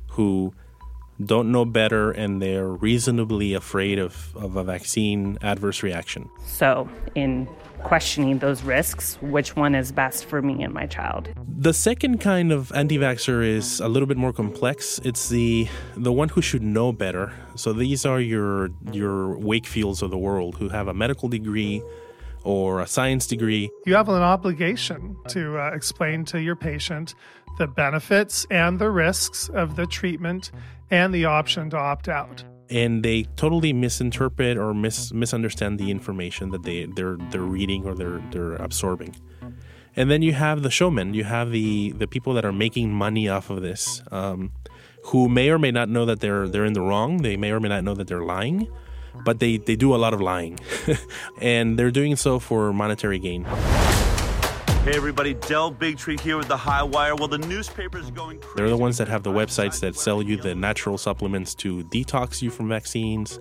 who 0.08 0.54
don't 1.24 1.52
know 1.52 1.66
better 1.66 2.12
and 2.12 2.42
they're 2.42 2.70
reasonably 2.70 3.54
afraid 3.54 4.00
of, 4.00 4.36
of 4.36 4.56
a 4.56 4.64
vaccine 4.64 5.38
adverse 5.42 5.84
reaction. 5.84 6.30
So, 6.46 6.90
in 7.16 7.48
questioning 7.84 8.40
those 8.40 8.64
risks, 8.64 9.18
which 9.22 9.56
one 9.56 9.76
is 9.76 9.92
best 9.92 10.26
for 10.26 10.42
me 10.42 10.64
and 10.64 10.74
my 10.74 10.86
child? 10.86 11.30
The 11.58 11.74
second 11.74 12.20
kind 12.20 12.52
of 12.52 12.72
anti-vaxxer 12.72 13.46
is 13.46 13.80
a 13.80 13.88
little 13.88 14.08
bit 14.08 14.18
more 14.18 14.34
complex. 14.34 15.00
It's 15.04 15.30
the 15.30 15.68
the 15.96 16.12
one 16.12 16.30
who 16.30 16.42
should 16.42 16.64
know 16.64 16.92
better. 16.92 17.34
So 17.56 17.74
these 17.74 18.06
are 18.06 18.20
your 18.20 18.70
your 18.92 19.36
Wakefields 19.36 20.02
of 20.02 20.12
the 20.12 20.18
world 20.18 20.56
who 20.56 20.70
have 20.70 20.88
a 20.88 20.94
medical 20.94 21.30
degree 21.30 21.84
or 22.44 22.82
a 22.82 22.88
science 22.88 23.28
degree. 23.28 23.70
You 23.86 23.96
have 23.96 24.10
an 24.10 24.22
obligation 24.22 25.16
to 25.30 25.58
uh, 25.58 25.72
explain 25.74 26.26
to 26.26 26.42
your 26.42 26.56
patient 26.56 27.16
the 27.58 27.68
benefits 27.68 28.46
and 28.50 28.80
the 28.80 28.90
risks 28.90 29.50
of 29.50 29.76
the 29.76 29.86
treatment 29.86 30.52
and 30.90 31.14
the 31.14 31.26
option 31.26 31.70
to 31.72 31.78
opt 31.78 32.10
out. 32.10 32.44
And 32.70 33.04
they 33.04 33.24
totally 33.36 33.74
misinterpret 33.74 34.58
or 34.58 34.74
mis- 34.74 35.14
misunderstand 35.14 35.80
the 35.80 35.92
information 35.92 36.50
that 36.50 36.64
they, 36.64 36.86
they're, 36.86 37.18
they're 37.30 37.42
reading 37.42 37.86
or 37.86 37.94
they're, 37.94 38.22
they're 38.32 38.56
absorbing. 38.56 39.16
And 39.96 40.10
then 40.10 40.24
you 40.24 40.34
have 40.34 40.64
the 40.64 40.72
showmen, 40.72 41.14
you 41.14 41.24
have 41.24 41.52
the, 41.52 41.92
the 41.92 42.08
people 42.08 42.34
that 42.34 42.46
are 42.46 42.54
making 42.54 42.92
money 42.92 43.30
off 43.30 43.52
of 43.52 43.62
this, 43.62 44.02
um, 44.12 44.52
who 45.06 45.30
may 45.30 45.50
or 45.50 45.60
may 45.60 45.70
not 45.70 45.90
know 45.90 46.06
that 46.06 46.20
they're, 46.20 46.48
they're 46.48 46.66
in 46.66 46.74
the 46.74 46.82
wrong. 46.82 47.18
They 47.18 47.38
may 47.38 47.52
or 47.52 47.60
may 47.60 47.70
not 47.70 47.84
know 47.84 47.94
that 47.94 48.08
they're 48.08 48.24
lying, 48.24 48.68
but 49.24 49.40
they, 49.40 49.58
they 49.58 49.76
do 49.76 49.94
a 49.96 49.98
lot 49.98 50.14
of 50.14 50.22
lying. 50.22 50.60
and 51.42 51.78
they're 51.78 51.92
doing 51.92 52.16
so 52.16 52.40
for 52.40 52.74
monetary 52.74 53.20
gain. 53.20 53.46
Hey 54.84 54.98
everybody, 54.98 55.34
Del 55.34 55.72
Bigtree 55.72 56.20
here 56.20 56.36
with 56.36 56.50
the 56.50 56.58
High 56.58 56.84
Wire. 56.84 57.16
Well, 57.16 57.30
the 57.30 57.38
newspaper's 57.38 58.12
going 58.12 58.40
crazy. 58.40 58.54
They're 58.58 58.70
the 58.70 58.76
ones 58.76 58.98
that 58.98 59.08
have 59.08 59.24
the 59.24 59.32
websites 59.32 59.80
that 59.80 59.96
sell 59.96 60.22
you 60.22 60.36
the 60.36 60.56
natural 60.56 60.98
supplements 60.98 61.56
to 61.56 61.84
detox 61.86 62.42
you 62.42 62.50
from 62.50 62.68
vaccines. 62.68 63.40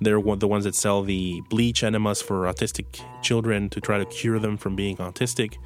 They're 0.00 0.20
the 0.20 0.48
ones 0.48 0.64
that 0.64 0.74
sell 0.74 1.02
the 1.02 1.42
bleach 1.48 1.84
enemas 1.84 2.20
for 2.20 2.46
autistic 2.46 3.00
children 3.22 3.70
to 3.70 3.80
try 3.80 3.98
to 3.98 4.04
cure 4.06 4.40
them 4.40 4.56
from 4.56 4.74
being 4.74 4.96
autistic. 4.96 5.58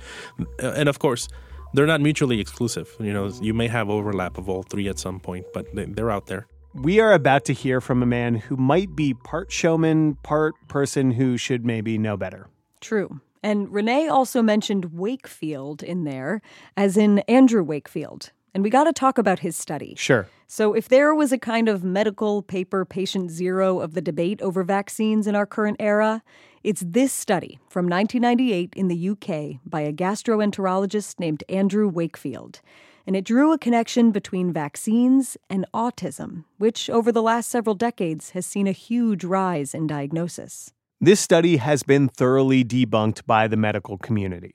Uh, 0.63 0.73
and 0.77 0.91
of 0.91 0.99
course, 0.99 1.29
they're 1.73 1.87
not 1.87 2.03
mutually 2.03 2.41
exclusive. 2.41 2.95
You 3.01 3.13
know, 3.13 3.29
you 3.41 3.55
may 3.55 3.69
have 3.69 3.89
overlap 3.89 4.37
of 4.37 4.49
all 4.51 4.63
three 4.63 4.89
at 4.89 4.99
some 4.99 5.21
point, 5.21 5.47
but 5.55 5.67
they're 5.73 6.11
out 6.11 6.27
there. 6.27 6.49
We 6.75 6.99
are 6.99 7.13
about 7.13 7.45
to 7.45 7.53
hear 7.53 7.81
from 7.81 8.03
a 8.03 8.07
man 8.07 8.35
who 8.35 8.57
might 8.57 8.97
be 8.97 9.15
part 9.15 9.53
showman, 9.53 10.17
part 10.25 10.55
person 10.67 11.13
who 11.13 11.37
should 11.37 11.65
maybe 11.65 11.99
know 11.99 12.17
better. 12.17 12.49
True. 12.81 13.21
And 13.45 13.73
Renee 13.73 14.09
also 14.09 14.43
mentioned 14.43 14.87
Wakefield 14.87 15.85
in 15.85 16.03
there, 16.03 16.43
as 16.77 16.97
in 16.97 17.21
Andrew 17.21 17.63
Wakefield. 17.63 18.33
And 18.53 18.65
we 18.65 18.71
got 18.71 18.85
to 18.85 18.93
talk 18.93 19.19
about 19.19 19.39
his 19.39 19.57
study. 19.57 19.95
Sure. 19.97 20.27
So, 20.49 20.75
if 20.75 20.89
there 20.89 21.15
was 21.15 21.31
a 21.31 21.39
kind 21.39 21.69
of 21.69 21.85
medical 21.85 22.43
paper 22.43 22.85
patient 22.85 23.31
zero 23.31 23.79
of 23.79 23.95
the 23.95 24.01
debate 24.01 24.43
over 24.43 24.65
vaccines 24.65 25.29
in 25.29 25.37
our 25.37 25.47
current 25.47 25.77
era, 25.79 26.23
it's 26.65 26.83
this 26.85 27.13
study 27.13 27.61
from 27.69 27.87
1998 27.87 28.73
in 28.75 28.89
the 28.89 29.11
UK 29.11 29.61
by 29.65 29.83
a 29.83 29.93
gastroenterologist 29.93 31.21
named 31.21 31.45
Andrew 31.49 31.89
Wakefield. 31.89 32.61
And 33.07 33.15
it 33.15 33.25
drew 33.25 33.53
a 33.53 33.59
connection 33.59 34.13
between 34.13 34.53
vaccines 34.53 35.37
and 35.51 35.67
autism, 35.75 36.45
which 36.59 36.89
over 36.89 37.13
the 37.13 37.23
last 37.23 37.51
several 37.51 37.75
decades 37.75 38.31
has 38.31 38.47
seen 38.47 38.67
a 38.67 38.73
huge 38.73 39.25
rise 39.25 39.75
in 39.75 39.87
diagnosis. 39.87 40.73
This 41.01 41.21
study 41.21 41.59
has 41.59 41.83
been 41.83 42.09
thoroughly 42.09 42.65
debunked 42.65 43.27
by 43.27 43.47
the 43.47 43.59
medical 43.59 43.99
community. 43.99 44.53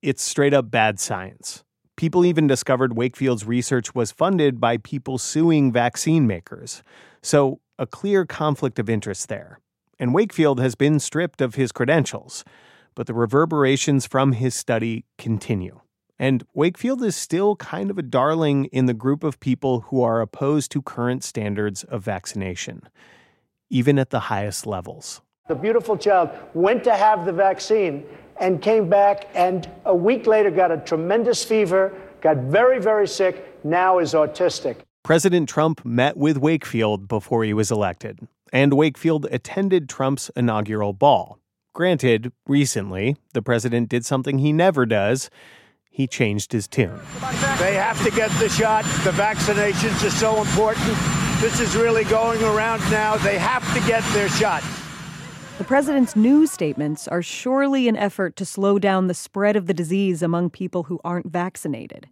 It's 0.00 0.22
straight 0.22 0.54
up 0.54 0.70
bad 0.70 0.98
science. 0.98 1.64
People 1.96 2.24
even 2.24 2.46
discovered 2.46 2.96
Wakefield's 2.96 3.44
research 3.44 3.94
was 3.94 4.10
funded 4.10 4.58
by 4.58 4.78
people 4.78 5.18
suing 5.18 5.70
vaccine 5.70 6.26
makers. 6.26 6.82
So, 7.22 7.60
a 7.78 7.86
clear 7.86 8.24
conflict 8.24 8.78
of 8.78 8.88
interest 8.88 9.28
there. 9.28 9.60
And 9.98 10.14
Wakefield 10.14 10.58
has 10.60 10.74
been 10.74 10.98
stripped 10.98 11.42
of 11.42 11.56
his 11.56 11.72
credentials. 11.72 12.42
But 12.94 13.06
the 13.06 13.14
reverberations 13.14 14.06
from 14.06 14.32
his 14.32 14.54
study 14.54 15.04
continue. 15.18 15.81
And 16.22 16.44
Wakefield 16.54 17.02
is 17.02 17.16
still 17.16 17.56
kind 17.56 17.90
of 17.90 17.98
a 17.98 18.02
darling 18.02 18.66
in 18.66 18.86
the 18.86 18.94
group 18.94 19.24
of 19.24 19.40
people 19.40 19.80
who 19.80 20.02
are 20.04 20.20
opposed 20.20 20.70
to 20.70 20.80
current 20.80 21.24
standards 21.24 21.82
of 21.82 22.04
vaccination, 22.04 22.82
even 23.70 23.98
at 23.98 24.10
the 24.10 24.20
highest 24.20 24.64
levels. 24.64 25.20
The 25.48 25.56
beautiful 25.56 25.96
child 25.96 26.30
went 26.54 26.84
to 26.84 26.94
have 26.94 27.26
the 27.26 27.32
vaccine 27.32 28.04
and 28.38 28.62
came 28.62 28.88
back, 28.88 29.30
and 29.34 29.68
a 29.84 29.96
week 29.96 30.28
later 30.28 30.52
got 30.52 30.70
a 30.70 30.76
tremendous 30.76 31.44
fever, 31.44 31.92
got 32.20 32.36
very, 32.36 32.78
very 32.78 33.08
sick, 33.08 33.58
now 33.64 33.98
is 33.98 34.14
autistic. 34.14 34.76
President 35.02 35.48
Trump 35.48 35.84
met 35.84 36.16
with 36.16 36.38
Wakefield 36.38 37.08
before 37.08 37.42
he 37.42 37.52
was 37.52 37.72
elected, 37.72 38.20
and 38.52 38.74
Wakefield 38.74 39.26
attended 39.32 39.88
Trump's 39.88 40.30
inaugural 40.36 40.92
ball. 40.92 41.40
Granted, 41.74 42.30
recently, 42.46 43.16
the 43.32 43.42
president 43.42 43.88
did 43.88 44.06
something 44.06 44.38
he 44.38 44.52
never 44.52 44.86
does. 44.86 45.28
He 45.94 46.06
changed 46.06 46.52
his 46.52 46.66
tune. 46.66 46.98
They 47.58 47.74
have 47.74 48.02
to 48.02 48.10
get 48.10 48.30
the 48.40 48.48
shot. 48.48 48.84
The 49.04 49.10
vaccinations 49.10 50.02
are 50.04 50.10
so 50.10 50.40
important. 50.40 50.96
This 51.40 51.60
is 51.60 51.76
really 51.76 52.04
going 52.04 52.42
around 52.42 52.80
now. 52.90 53.18
They 53.18 53.38
have 53.38 53.62
to 53.74 53.86
get 53.86 54.02
their 54.14 54.30
shot. 54.30 54.64
The 55.58 55.64
president's 55.64 56.16
new 56.16 56.46
statements 56.46 57.06
are 57.06 57.20
surely 57.20 57.88
an 57.88 57.96
effort 57.96 58.36
to 58.36 58.46
slow 58.46 58.78
down 58.78 59.06
the 59.06 59.14
spread 59.14 59.54
of 59.54 59.66
the 59.66 59.74
disease 59.74 60.22
among 60.22 60.48
people 60.48 60.84
who 60.84 60.98
aren't 61.04 61.26
vaccinated. 61.26 62.08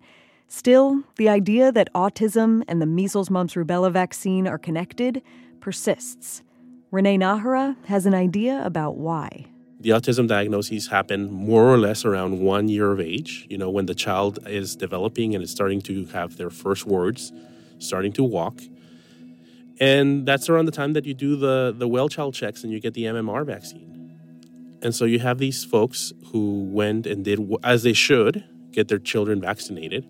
Still, 0.46 1.02
the 1.16 1.30
idea 1.30 1.72
that 1.72 1.92
autism 1.94 2.62
and 2.68 2.82
the 2.82 2.86
measles, 2.86 3.30
mumps, 3.30 3.54
rubella 3.54 3.90
vaccine 3.90 4.46
are 4.46 4.58
connected 4.58 5.22
persists. 5.60 6.42
Renee 6.90 7.16
Najera 7.16 7.76
has 7.86 8.04
an 8.04 8.14
idea 8.14 8.60
about 8.62 8.96
why. 8.96 9.46
The 9.80 9.90
autism 9.90 10.28
diagnoses 10.28 10.88
happen 10.88 11.30
more 11.32 11.72
or 11.72 11.78
less 11.78 12.04
around 12.04 12.38
one 12.40 12.68
year 12.68 12.92
of 12.92 13.00
age, 13.00 13.46
you 13.48 13.56
know, 13.56 13.70
when 13.70 13.86
the 13.86 13.94
child 13.94 14.38
is 14.46 14.76
developing 14.76 15.34
and 15.34 15.42
is 15.42 15.50
starting 15.50 15.80
to 15.82 16.04
have 16.06 16.36
their 16.36 16.50
first 16.50 16.84
words, 16.84 17.32
starting 17.78 18.12
to 18.12 18.22
walk. 18.22 18.60
And 19.80 20.26
that's 20.26 20.50
around 20.50 20.66
the 20.66 20.72
time 20.72 20.92
that 20.92 21.06
you 21.06 21.14
do 21.14 21.34
the, 21.34 21.74
the 21.76 21.88
well 21.88 22.10
child 22.10 22.34
checks 22.34 22.62
and 22.62 22.70
you 22.70 22.78
get 22.78 22.92
the 22.92 23.04
MMR 23.04 23.46
vaccine. 23.46 24.18
And 24.82 24.94
so 24.94 25.06
you 25.06 25.18
have 25.20 25.38
these 25.38 25.64
folks 25.64 26.12
who 26.26 26.64
went 26.64 27.06
and 27.06 27.24
did, 27.24 27.40
as 27.64 27.82
they 27.82 27.94
should, 27.94 28.44
get 28.72 28.88
their 28.88 28.98
children 28.98 29.40
vaccinated. 29.40 30.06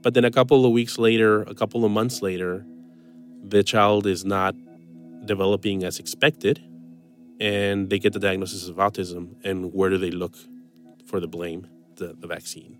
But 0.00 0.14
then 0.14 0.24
a 0.24 0.30
couple 0.30 0.64
of 0.64 0.72
weeks 0.72 0.98
later, 0.98 1.42
a 1.42 1.54
couple 1.54 1.84
of 1.84 1.90
months 1.90 2.22
later, 2.22 2.64
the 3.42 3.62
child 3.62 4.06
is 4.06 4.24
not 4.24 4.54
developing 5.26 5.84
as 5.84 5.98
expected 5.98 6.62
and 7.40 7.90
they 7.90 7.98
get 7.98 8.12
the 8.12 8.20
diagnosis 8.20 8.68
of 8.68 8.76
autism. 8.76 9.36
And 9.44 9.72
where 9.72 9.90
do 9.90 9.98
they 9.98 10.10
look 10.10 10.36
for 11.06 11.20
the 11.20 11.28
blame? 11.28 11.68
The, 11.96 12.14
the 12.18 12.26
vaccine. 12.26 12.78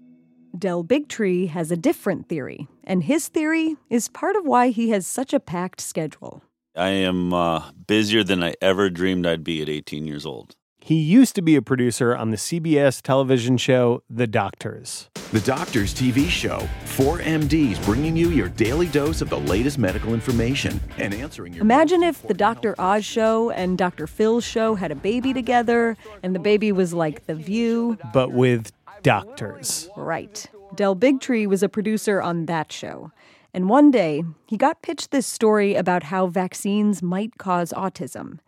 Del 0.59 0.85
Bigtree 0.85 1.49
has 1.49 1.71
a 1.71 1.77
different 1.77 2.29
theory, 2.29 2.69
and 2.85 3.05
his 3.05 3.29
theory 3.29 3.77
is 3.91 4.09
part 4.09 4.37
of 4.37 4.45
why 4.45 4.69
he 4.69 4.91
has 4.91 5.07
such 5.07 5.33
a 5.33 5.41
packed 5.41 5.81
schedule. 5.81 6.43
I 6.77 6.89
am 6.89 7.33
uh, 7.33 7.71
busier 7.87 8.25
than 8.25 8.43
I 8.43 8.55
ever 8.61 8.91
dreamed 8.91 9.27
I'd 9.27 9.45
be 9.45 9.63
at 9.63 9.69
18 9.69 10.07
years 10.07 10.27
old. 10.27 10.57
He 10.87 10.97
used 10.97 11.35
to 11.37 11.41
be 11.41 11.57
a 11.57 11.63
producer 11.63 12.15
on 12.15 12.31
the 12.31 12.37
CBS 12.37 13.01
television 13.01 13.57
show 13.57 14.03
The 14.11 14.27
Doctors. 14.27 15.09
The 15.33 15.41
Doctors 15.41 15.95
TV 15.95 16.29
show, 16.29 16.59
four 16.85 17.21
MDs 17.21 17.83
bringing 17.87 18.15
you 18.15 18.29
your 18.29 18.51
daily 18.51 18.89
dose 18.89 19.23
of 19.23 19.31
the 19.31 19.39
latest 19.39 19.79
medical 19.79 20.13
information 20.13 20.79
and 20.99 21.15
answering 21.15 21.55
your. 21.55 21.63
Imagine 21.63 22.03
if 22.03 22.21
the 22.29 22.35
Dr. 22.35 22.75
Oz 22.79 23.03
show 23.03 23.49
and 23.49 23.79
Dr. 23.79 24.07
Phil's 24.07 24.45
show 24.45 24.75
had 24.75 24.93
a 24.93 24.95
baby 24.95 25.33
together, 25.33 25.97
and 26.23 26.35
the 26.35 26.39
baby 26.39 26.71
was 26.71 26.93
like 26.93 27.25
The 27.25 27.35
View. 27.35 27.97
But 28.13 28.33
with 28.33 28.71
doctors. 29.03 29.89
Right. 29.97 30.45
Del 30.75 30.95
Bigtree 30.95 31.47
was 31.47 31.63
a 31.63 31.69
producer 31.71 32.21
on 32.21 32.45
that 32.45 32.71
show. 32.71 33.11
And 33.55 33.71
one 33.71 33.91
day, 33.91 34.23
he 34.45 34.59
got 34.59 34.83
pitched 34.83 35.13
this 35.13 35.27
story 35.27 35.77
about 35.77 36.03
how 36.03 36.27
vaccines 36.27 37.03
might 37.03 37.39
cause 37.39 37.73
autism. 37.73 38.41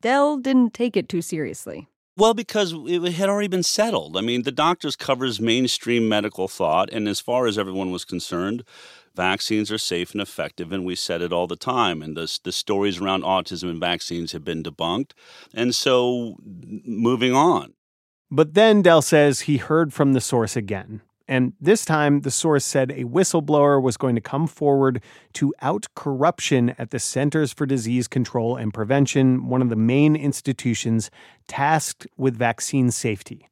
Del 0.00 0.38
didn't 0.38 0.74
take 0.74 0.96
it 0.96 1.08
too 1.08 1.22
seriously. 1.22 1.88
Well, 2.18 2.32
because 2.32 2.72
it 2.86 3.12
had 3.12 3.28
already 3.28 3.48
been 3.48 3.62
settled. 3.62 4.16
I 4.16 4.22
mean, 4.22 4.42
the 4.42 4.52
doctors 4.52 4.96
covers 4.96 5.38
mainstream 5.38 6.08
medical 6.08 6.48
thought, 6.48 6.88
and 6.90 7.06
as 7.08 7.20
far 7.20 7.46
as 7.46 7.58
everyone 7.58 7.90
was 7.90 8.06
concerned, 8.06 8.64
vaccines 9.14 9.70
are 9.70 9.78
safe 9.78 10.12
and 10.12 10.22
effective, 10.22 10.72
and 10.72 10.86
we 10.86 10.94
said 10.94 11.20
it 11.20 11.32
all 11.32 11.46
the 11.46 11.56
time. 11.56 12.00
And 12.00 12.16
the, 12.16 12.38
the 12.42 12.52
stories 12.52 12.98
around 12.98 13.22
autism 13.22 13.68
and 13.68 13.80
vaccines 13.80 14.32
have 14.32 14.44
been 14.44 14.62
debunked. 14.62 15.12
And 15.52 15.74
so, 15.74 16.36
moving 16.42 17.34
on. 17.34 17.74
But 18.30 18.54
then 18.54 18.80
Del 18.80 19.02
says 19.02 19.40
he 19.40 19.58
heard 19.58 19.92
from 19.92 20.14
the 20.14 20.20
source 20.20 20.56
again. 20.56 21.02
And 21.28 21.54
this 21.60 21.84
time, 21.84 22.20
the 22.20 22.30
source 22.30 22.64
said 22.64 22.92
a 22.92 23.04
whistleblower 23.04 23.82
was 23.82 23.96
going 23.96 24.14
to 24.14 24.20
come 24.20 24.46
forward 24.46 25.02
to 25.34 25.52
out 25.60 25.86
corruption 25.94 26.74
at 26.78 26.90
the 26.90 26.98
Centers 26.98 27.52
for 27.52 27.66
Disease 27.66 28.06
Control 28.06 28.56
and 28.56 28.72
Prevention, 28.72 29.48
one 29.48 29.60
of 29.60 29.68
the 29.68 29.76
main 29.76 30.14
institutions 30.14 31.10
tasked 31.48 32.06
with 32.16 32.36
vaccine 32.36 32.90
safety. 32.90 33.48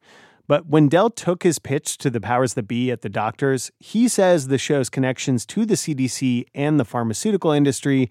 But 0.47 0.67
when 0.67 0.89
Del 0.89 1.11
took 1.11 1.43
his 1.43 1.59
pitch 1.59 1.97
to 1.99 2.11
the 2.11 2.21
powers 2.21 2.55
that 2.55 2.69
be 2.69 2.91
at 2.91 3.01
the 3.01 3.09
doctors, 3.09 3.73
he 3.81 4.09
says 4.09 4.49
the 4.49 4.59
show's 4.59 4.91
connections 4.91 5.47
to 5.47 5.65
the 5.65 5.75
CDC 5.75 6.45
and 6.55 6.79
the 6.79 6.85
pharmaceutical 6.85 7.51
industry 7.51 8.11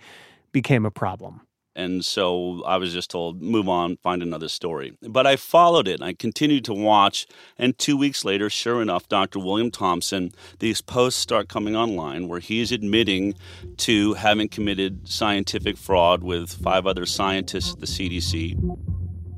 became 0.52 0.86
a 0.86 0.92
problem. 0.92 1.42
And 1.76 2.06
so 2.06 2.64
I 2.66 2.78
was 2.78 2.94
just 2.94 3.10
told, 3.10 3.42
move 3.42 3.68
on, 3.68 3.98
find 3.98 4.22
another 4.22 4.48
story. 4.48 4.96
But 5.02 5.26
I 5.26 5.36
followed 5.36 5.88
it. 5.88 6.02
I 6.02 6.14
continued 6.14 6.66
to 6.66 6.74
watch. 6.74 7.26
And 7.58 7.78
two 7.78 7.98
weeks 7.98 8.24
later, 8.24 8.50
sure 8.50 8.82
enough, 8.82 9.10
Dr. 9.10 9.40
William 9.40 9.72
Thompson, 9.72 10.32
these 10.60 10.82
posts 10.82 11.20
start 11.20 11.50
coming 11.50 11.76
online 11.76 12.28
where 12.28 12.40
he's 12.40 12.72
admitting 12.72 13.34
to 13.78 14.14
having 14.14 14.50
committed 14.50 15.08
scientific 15.08 15.78
fraud 15.78 16.24
with 16.24 16.54
five 16.54 16.86
other 16.86 17.06
scientists 17.06 17.74
at 17.74 17.80
the 17.80 17.88
CDC. 17.88 18.78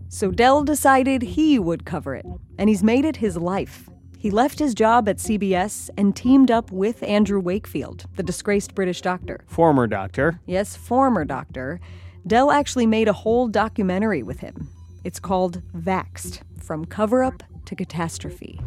So 0.09 0.31
Del 0.31 0.63
decided 0.63 1.21
he 1.21 1.57
would 1.59 1.85
cover 1.85 2.15
it. 2.15 2.25
And 2.57 2.69
he's 2.69 2.83
made 2.83 3.05
it 3.05 3.17
his 3.17 3.37
life. 3.37 3.89
He 4.17 4.31
left 4.31 4.57
his 4.57 4.73
job 4.73 5.07
at 5.07 5.17
CBS 5.17 5.89
and 5.97 6.15
teamed 6.15 6.49
up 6.49 6.71
with 6.71 7.03
Andrew 7.03 7.39
Wakefield, 7.39 8.05
the 8.15 8.23
disgraced 8.23 8.73
British 8.73 9.01
doctor. 9.01 9.43
Former 9.45 9.87
doctor. 9.87 10.39
Yes, 10.47 10.75
former 10.75 11.25
doctor 11.25 11.79
Del 12.27 12.49
actually 12.49 12.87
made 12.87 13.07
a 13.07 13.13
whole 13.13 13.47
documentary 13.47 14.23
with 14.23 14.39
him. 14.39 14.67
It's 15.03 15.19
called 15.19 15.61
Vaxxed 15.77 16.41
From 16.59 16.85
Cover 16.85 17.23
Up 17.23 17.43
to 17.65 17.75
Catastrophe. 17.75 18.59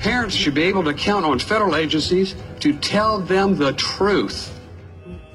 Parents 0.00 0.34
should 0.34 0.54
be 0.54 0.64
able 0.64 0.82
to 0.82 0.92
count 0.92 1.24
on 1.24 1.38
federal 1.38 1.76
agencies 1.76 2.34
to 2.60 2.76
tell 2.78 3.20
them 3.20 3.56
the 3.56 3.72
truth. 3.74 4.52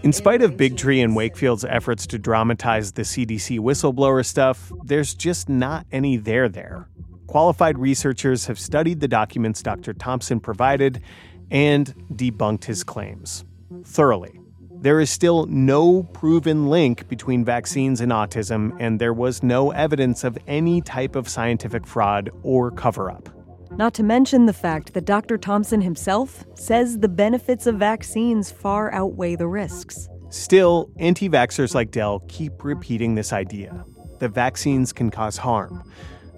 In 0.03 0.12
spite 0.12 0.41
of 0.41 0.57
Bigtree 0.57 1.01
and 1.01 1.15
Wakefield's 1.15 1.63
efforts 1.63 2.05
to 2.07 2.19
dramatize 2.19 2.91
the 2.91 3.03
CDC 3.03 3.60
whistleblower 3.60 4.25
stuff, 4.25 4.71
there's 4.84 5.13
just 5.13 5.47
not 5.47 5.86
any 5.93 6.17
there 6.17 6.49
there. 6.49 6.89
Qualified 7.27 7.77
researchers 7.77 8.47
have 8.47 8.60
studied 8.60 8.99
the 8.99 9.07
documents 9.07 9.62
Dr. 9.62 9.93
Thompson 9.93 10.41
provided 10.41 11.01
and 11.49 11.93
debunked 12.13 12.65
his 12.65 12.84
claims 12.84 13.45
thoroughly. 13.86 14.40
There 14.81 14.99
is 14.99 15.11
still 15.11 15.45
no 15.45 16.01
proven 16.01 16.67
link 16.67 17.07
between 17.07 17.45
vaccines 17.45 18.01
and 18.01 18.11
autism, 18.11 18.75
and 18.79 18.99
there 18.99 19.13
was 19.13 19.43
no 19.43 19.69
evidence 19.69 20.23
of 20.23 20.39
any 20.47 20.81
type 20.81 21.15
of 21.15 21.29
scientific 21.29 21.85
fraud 21.85 22.31
or 22.41 22.71
cover 22.71 23.11
up. 23.11 23.29
Not 23.77 23.93
to 23.93 24.03
mention 24.03 24.47
the 24.47 24.53
fact 24.53 24.95
that 24.95 25.05
Dr. 25.05 25.37
Thompson 25.37 25.81
himself 25.81 26.43
says 26.55 26.97
the 26.97 27.07
benefits 27.07 27.67
of 27.67 27.75
vaccines 27.75 28.49
far 28.49 28.91
outweigh 28.91 29.35
the 29.35 29.47
risks. 29.47 30.09
Still, 30.29 30.89
anti 30.97 31.29
vaxxers 31.29 31.75
like 31.75 31.91
Del 31.91 32.21
keep 32.21 32.63
repeating 32.63 33.13
this 33.13 33.31
idea 33.31 33.85
that 34.17 34.29
vaccines 34.29 34.91
can 34.91 35.11
cause 35.11 35.37
harm. 35.37 35.83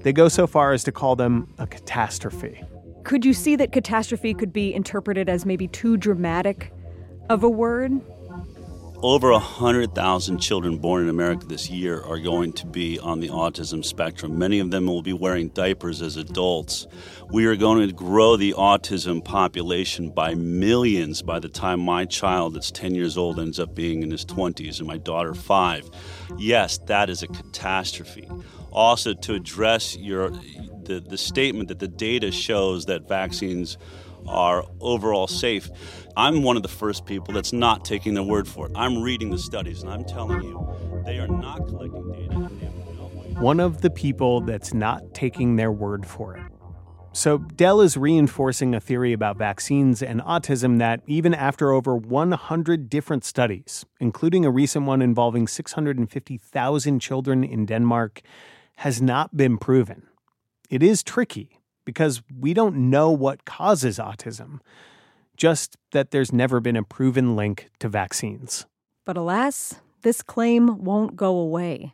They 0.02 0.12
go 0.12 0.28
so 0.28 0.48
far 0.48 0.74
as 0.74 0.84
to 0.84 0.92
call 0.92 1.16
them 1.16 1.48
a 1.60 1.66
catastrophe. 1.66 2.62
Could 3.06 3.24
you 3.24 3.34
see 3.34 3.56
that 3.56 3.72
catastrophe 3.72 4.34
could 4.34 4.52
be 4.52 4.74
interpreted 4.74 5.30
as 5.30 5.46
maybe 5.46 5.70
too 5.70 5.96
dramatic 5.96 6.74
of 7.30 7.44
a 7.44 7.50
word? 7.50 8.02
Over 9.04 9.34
100,000 9.34 10.40
children 10.40 10.78
born 10.78 11.04
in 11.04 11.10
America 11.10 11.46
this 11.46 11.70
year 11.70 12.02
are 12.04 12.18
going 12.18 12.54
to 12.54 12.66
be 12.66 12.98
on 13.00 13.20
the 13.20 13.28
autism 13.28 13.84
spectrum. 13.84 14.40
Many 14.40 14.60
of 14.60 14.72
them 14.72 14.86
will 14.86 15.02
be 15.02 15.12
wearing 15.12 15.50
diapers 15.50 16.02
as 16.02 16.16
adults. 16.16 16.88
We 17.30 17.46
are 17.48 17.58
going 17.58 17.86
to 17.86 17.94
grow 17.94 18.38
the 18.38 18.54
autism 18.54 19.24
population 19.24 20.10
by 20.10 20.36
millions 20.36 21.22
by 21.22 21.40
the 21.40 21.50
time 21.50 21.82
my 21.82 22.06
child, 22.06 22.54
that's 22.54 22.72
10 22.72 22.96
years 22.96 23.18
old, 23.18 23.42
ends 23.42 23.60
up 23.60 23.76
being 23.76 24.04
in 24.04 24.10
his 24.10 24.24
20s 24.24 24.80
and 24.80 24.88
my 24.88 24.98
daughter, 24.98 25.34
five. 25.34 25.90
Yes, 26.38 26.78
that 26.86 27.10
is 27.10 27.24
a 27.24 27.28
catastrophe. 27.28 28.30
Also, 28.72 29.14
to 29.14 29.34
address 29.34 29.98
your 29.98 30.32
the, 30.86 31.00
the 31.00 31.18
statement 31.18 31.70
that 31.70 31.80
the 31.80 31.88
data 31.88 32.32
shows 32.32 32.86
that 32.86 33.08
vaccines 33.08 33.78
are 34.28 34.64
overall 34.80 35.28
safe. 35.28 35.70
I'm 36.16 36.44
one 36.44 36.58
of 36.58 36.64
the 36.64 36.70
first 36.70 37.06
people 37.06 37.34
that's 37.34 37.54
not 37.54 37.86
taking 37.86 38.14
their 38.14 38.24
word 38.24 38.48
for 38.48 38.68
it. 38.68 38.74
I'm 38.76 39.02
reading 39.02 39.30
the 39.30 39.38
studies 39.38 39.82
and 39.82 39.92
I'm 39.92 40.06
telling 40.06 40.44
you, 40.44 41.04
they 41.06 41.20
are 41.20 41.28
not 41.28 41.68
collecting 41.68 42.12
data. 42.12 42.36
One 43.40 43.60
of 43.60 43.82
the 43.82 43.90
people 43.90 44.42
that's 44.42 44.74
not 44.74 45.14
taking 45.14 45.56
their 45.56 45.72
word 45.72 46.06
for 46.06 46.38
it. 46.38 46.44
So, 47.16 47.38
Del 47.38 47.82
is 47.82 47.96
reinforcing 47.96 48.74
a 48.74 48.80
theory 48.80 49.14
about 49.14 49.38
vaccines 49.38 50.02
and 50.02 50.20
autism 50.22 50.80
that, 50.80 51.02
even 51.06 51.36
after 51.36 51.72
over 51.72 51.96
100 51.96 52.90
different 52.90 53.24
studies, 53.24 53.86
including 54.00 54.46
a 54.46 54.50
recent 54.50 54.88
one 54.88 55.00
involving 55.00 55.48
650,000 55.48 57.00
children 57.00 57.44
in 57.44 57.68
Denmark, 57.68 58.22
has 58.78 59.00
not 59.00 59.38
been 59.38 59.60
proven. 59.60 60.08
It 60.72 60.82
is 60.82 61.04
tricky 61.04 61.60
because 61.86 62.22
we 62.40 62.54
don't 62.54 62.76
know 62.90 63.12
what 63.12 63.46
causes 63.46 63.98
autism, 63.98 64.60
just 65.38 65.78
that 65.92 66.12
there's 66.12 66.32
never 66.32 66.60
been 66.60 66.76
a 66.76 66.84
proven 66.84 67.36
link 67.36 67.70
to 67.80 67.90
vaccines. 67.90 68.66
But 69.06 69.18
alas, 69.18 69.76
this 70.02 70.22
claim 70.22 70.84
won't 70.84 71.16
go 71.16 71.36
away. 71.36 71.94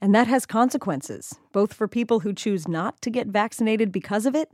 And 0.00 0.14
that 0.14 0.26
has 0.26 0.46
consequences, 0.46 1.34
both 1.52 1.74
for 1.74 1.86
people 1.86 2.20
who 2.20 2.32
choose 2.32 2.66
not 2.66 3.00
to 3.02 3.10
get 3.10 3.26
vaccinated 3.26 3.92
because 3.92 4.24
of 4.24 4.34
it, 4.34 4.50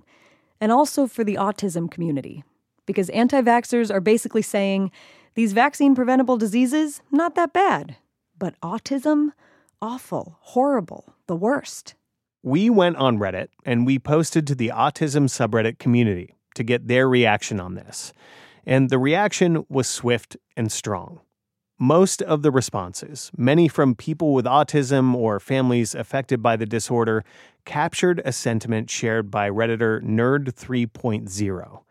and 0.61 0.73
also 0.73 1.07
for 1.07 1.23
the 1.23 1.37
autism 1.37 1.91
community. 1.91 2.43
Because 2.85 3.11
anti 3.11 3.41
vaxxers 3.43 3.93
are 3.93 4.01
basically 4.01 4.43
saying 4.43 4.91
these 5.35 5.53
vaccine 5.53 5.95
preventable 5.95 6.37
diseases, 6.37 7.01
not 7.11 7.35
that 7.37 7.53
bad. 7.53 7.97
But 8.39 8.59
autism, 8.61 9.33
awful, 9.81 10.39
horrible, 10.41 11.15
the 11.27 11.37
worst. 11.37 11.95
We 12.47 12.71
went 12.71 12.95
on 12.95 13.19
Reddit 13.19 13.49
and 13.65 13.85
we 13.85 13.99
posted 13.99 14.47
to 14.47 14.55
the 14.55 14.69
autism 14.69 15.25
subreddit 15.25 15.81
community 15.81 16.37
to 16.55 16.63
get 16.63 16.87
their 16.87 17.09
reaction 17.09 17.59
on 17.59 17.75
this. 17.75 18.13
And 18.65 18.89
the 18.89 19.01
reaction 19.01 19.67
was 19.69 19.89
swift 19.89 20.37
and 20.57 20.71
strong. 20.71 21.19
Most 21.77 22.23
of 22.23 22.43
the 22.43 22.53
responses, 22.53 23.33
many 23.37 23.67
from 23.67 23.97
people 23.97 24.33
with 24.33 24.45
autism 24.45 25.13
or 25.13 25.41
families 25.41 25.93
affected 25.93 26.41
by 26.41 26.55
the 26.55 26.67
disorder, 26.67 27.25
captured 27.65 28.23
a 28.25 28.31
sentiment 28.31 28.91
shared 28.91 29.29
by 29.29 29.51
Redditor 29.51 30.01
Nerd 30.03 30.53
3.0. 30.53 31.83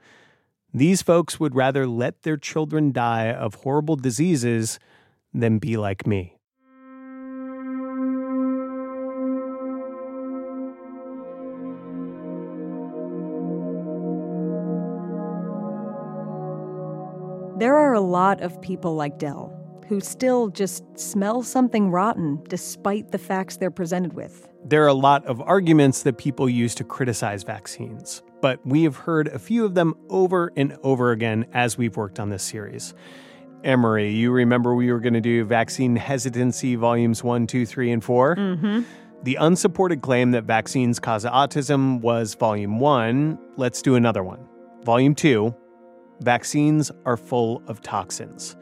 These 0.74 1.02
folks 1.02 1.38
would 1.38 1.54
rather 1.54 1.86
let 1.86 2.22
their 2.22 2.38
children 2.38 2.94
die 2.94 3.30
of 3.30 3.56
horrible 3.56 3.98
diseases 3.98 4.80
than 5.34 5.60
be 5.60 5.76
like 5.76 6.08
me. 6.08 6.35
A 17.96 18.00
lot 18.02 18.42
of 18.42 18.62
people 18.62 18.94
like 18.96 19.18
Del 19.20 19.54
who 19.88 20.02
still 20.02 20.50
just 20.50 20.84
smell 20.98 21.44
something 21.44 21.92
rotten 21.92 22.44
despite 22.50 23.12
the 23.12 23.18
facts 23.18 23.56
they're 23.56 23.72
presented 23.72 24.14
with. 24.14 24.50
There 24.66 24.84
are 24.84 24.88
a 24.88 24.94
lot 24.94 25.26
of 25.26 25.40
arguments 25.40 26.04
that 26.04 26.18
people 26.18 26.50
use 26.50 26.76
to 26.76 26.84
criticize 26.84 27.44
vaccines, 27.44 28.22
but 28.42 28.60
we 28.66 28.84
have 28.84 28.98
heard 28.98 29.28
a 29.30 29.40
few 29.40 29.64
of 29.64 29.76
them 29.76 29.94
over 30.10 30.52
and 30.58 30.78
over 30.84 31.12
again 31.12 31.46
as 31.54 31.78
we've 31.78 31.96
worked 31.96 32.20
on 32.20 32.30
this 32.30 32.44
series. 32.44 32.94
Amory, 33.64 34.12
you 34.12 34.32
remember 34.32 34.76
we 34.76 34.92
were 34.92 35.00
going 35.00 35.14
to 35.14 35.22
do 35.22 35.46
vaccine 35.46 35.96
hesitancy 35.96 36.76
volumes 36.76 37.24
one, 37.24 37.48
two, 37.48 37.66
three, 37.66 37.92
and 37.92 38.04
4 38.04 38.36
Mm-hmm. 38.36 38.82
The 39.24 39.36
unsupported 39.36 40.02
claim 40.02 40.32
that 40.32 40.44
vaccines 40.44 41.00
cause 41.00 41.26
autism 41.26 42.02
was 42.02 42.36
volume 42.36 42.80
one. 42.80 43.40
Let's 43.56 43.82
do 43.82 43.96
another 43.96 44.24
one. 44.24 44.46
Volume 44.84 45.16
two 45.16 45.56
Vaccines 46.22 46.92
are 47.06 47.18
full 47.18 47.62
of 47.68 47.82
toxins. 47.82 48.56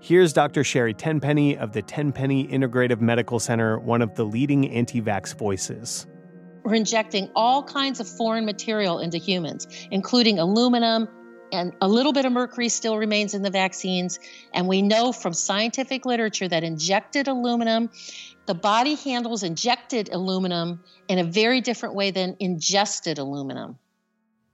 Here's 0.00 0.32
Dr. 0.32 0.64
Sherry 0.64 0.94
Tenpenny 0.94 1.58
of 1.58 1.72
the 1.72 1.82
Tenpenny 1.82 2.46
Integrative 2.46 3.00
Medical 3.00 3.38
Center, 3.38 3.78
one 3.78 4.00
of 4.00 4.14
the 4.14 4.24
leading 4.24 4.70
anti 4.70 5.00
vax 5.00 5.36
voices. 5.36 6.06
We're 6.62 6.74
injecting 6.74 7.30
all 7.34 7.62
kinds 7.62 8.00
of 8.00 8.08
foreign 8.08 8.44
material 8.44 8.98
into 8.98 9.18
humans, 9.18 9.66
including 9.90 10.38
aluminum, 10.38 11.08
and 11.52 11.74
a 11.80 11.88
little 11.88 12.12
bit 12.12 12.24
of 12.24 12.32
mercury 12.32 12.68
still 12.68 12.96
remains 12.96 13.34
in 13.34 13.42
the 13.42 13.50
vaccines. 13.50 14.18
And 14.54 14.68
we 14.68 14.82
know 14.82 15.12
from 15.12 15.32
scientific 15.32 16.06
literature 16.06 16.48
that 16.48 16.62
injected 16.64 17.28
aluminum, 17.28 17.90
the 18.46 18.54
body 18.54 18.94
handles 18.94 19.42
injected 19.42 20.10
aluminum 20.12 20.82
in 21.08 21.18
a 21.18 21.24
very 21.24 21.60
different 21.60 21.94
way 21.94 22.10
than 22.10 22.36
ingested 22.40 23.18
aluminum. 23.18 23.78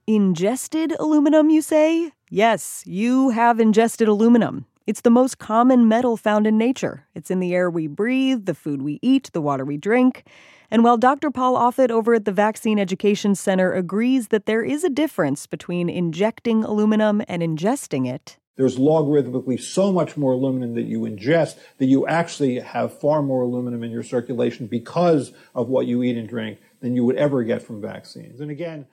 Ingested 0.07 0.93
aluminum, 0.99 1.49
you 1.49 1.61
say? 1.61 2.11
Yes, 2.29 2.83
you 2.85 3.29
have 3.29 3.57
ingested 3.57 4.09
aluminum. 4.09 4.65
It's 4.85 4.99
the 4.99 5.09
most 5.09 5.37
common 5.37 5.87
metal 5.87 6.17
found 6.17 6.45
in 6.45 6.57
nature. 6.57 7.05
It's 7.15 7.31
in 7.31 7.39
the 7.39 7.53
air 7.53 7.69
we 7.69 7.87
breathe, 7.87 8.45
the 8.45 8.53
food 8.53 8.81
we 8.81 8.99
eat, 9.01 9.29
the 9.31 9.41
water 9.41 9.63
we 9.63 9.77
drink. 9.77 10.25
And 10.69 10.83
while 10.83 10.97
Dr. 10.97 11.31
Paul 11.31 11.55
Offit 11.55 11.89
over 11.89 12.15
at 12.15 12.25
the 12.25 12.33
Vaccine 12.33 12.79
Education 12.79 13.33
Center 13.33 13.71
agrees 13.71 14.27
that 14.27 14.45
there 14.45 14.61
is 14.61 14.83
a 14.83 14.89
difference 14.89 15.47
between 15.47 15.89
injecting 15.89 16.65
aluminum 16.65 17.21
and 17.29 17.41
ingesting 17.41 18.13
it, 18.13 18.37
there's 18.57 18.77
logarithmically 18.77 19.61
so 19.61 19.93
much 19.93 20.17
more 20.17 20.33
aluminum 20.33 20.73
that 20.75 20.85
you 20.85 21.01
ingest 21.01 21.57
that 21.77 21.85
you 21.85 22.07
actually 22.07 22.59
have 22.59 22.99
far 22.99 23.21
more 23.21 23.43
aluminum 23.43 23.83
in 23.83 23.91
your 23.91 24.03
circulation 24.03 24.67
because 24.67 25.31
of 25.55 25.69
what 25.69 25.85
you 25.85 26.03
eat 26.03 26.17
and 26.17 26.27
drink 26.27 26.59
than 26.81 26.93
you 26.93 27.05
would 27.05 27.15
ever 27.15 27.43
get 27.43 27.61
from 27.61 27.81
vaccines. 27.81 28.41
And 28.41 28.51
again, 28.51 28.87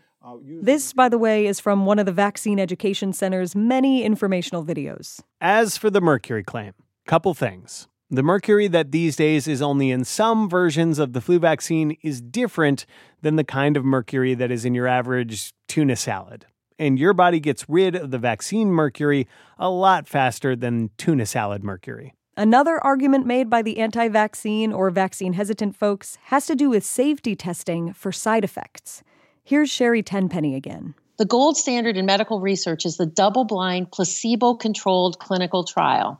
This, 0.63 0.93
by 0.93 1.09
the 1.09 1.19
way, 1.19 1.47
is 1.47 1.61
from 1.61 1.85
one 1.85 1.99
of 1.99 2.07
the 2.07 2.13
Vaccine 2.13 2.59
Education 2.59 3.13
Center's 3.13 3.55
many 3.55 4.03
informational 4.03 4.65
videos. 4.65 5.21
As 5.41 5.77
for 5.77 5.91
the 5.91 6.01
mercury 6.01 6.43
claim, 6.43 6.73
couple 7.07 7.35
things. 7.35 7.89
The 8.11 8.23
mercury 8.23 8.69
that 8.69 8.93
these 8.93 9.17
days 9.17 9.49
is 9.49 9.61
only 9.61 9.91
in 9.91 10.05
some 10.05 10.49
versions 10.49 10.99
of 10.99 11.13
the 11.13 11.21
flu 11.21 11.39
vaccine 11.39 11.97
is 12.03 12.21
different 12.21 12.87
than 13.23 13.37
the 13.37 13.45
kind 13.45 13.77
of 13.77 13.85
mercury 13.85 14.35
that 14.35 14.51
is 14.51 14.65
in 14.65 14.75
your 14.75 14.87
average 14.87 15.53
tuna 15.69 15.97
salad. 15.97 16.47
And 16.79 16.99
your 16.99 17.13
body 17.13 17.41
gets 17.41 17.69
rid 17.69 17.95
of 17.95 18.11
the 18.11 18.19
vaccine 18.19 18.71
mercury 18.71 19.27
a 19.59 19.71
lot 19.71 20.09
faster 20.09 20.57
than 20.57 20.91
tuna 20.97 21.27
salad 21.27 21.63
mercury. 21.63 22.15
Another 22.37 22.83
argument 22.83 23.27
made 23.27 23.49
by 23.49 23.63
the 23.63 23.79
anti 23.79 24.09
vaccine 24.09 24.73
or 24.73 24.91
vaccine 24.91 25.35
hesitant 25.35 25.77
folks 25.77 26.19
has 26.25 26.47
to 26.47 26.55
do 26.55 26.69
with 26.71 26.85
safety 26.85 27.37
testing 27.37 27.93
for 27.93 28.11
side 28.11 28.45
effects. 28.45 29.03
Here's 29.47 29.71
Sherry 29.71 30.03
Tenpenny 30.03 30.55
again. 30.55 30.95
The 31.19 31.27
gold 31.27 31.59
standard 31.59 31.99
in 31.99 32.07
medical 32.07 32.41
research 32.41 32.87
is 32.87 32.97
the 32.97 33.05
double 33.05 33.45
blind, 33.45 33.93
placebo 33.93 34.55
controlled 34.55 35.19
clinical 35.19 35.65
trial. 35.65 36.19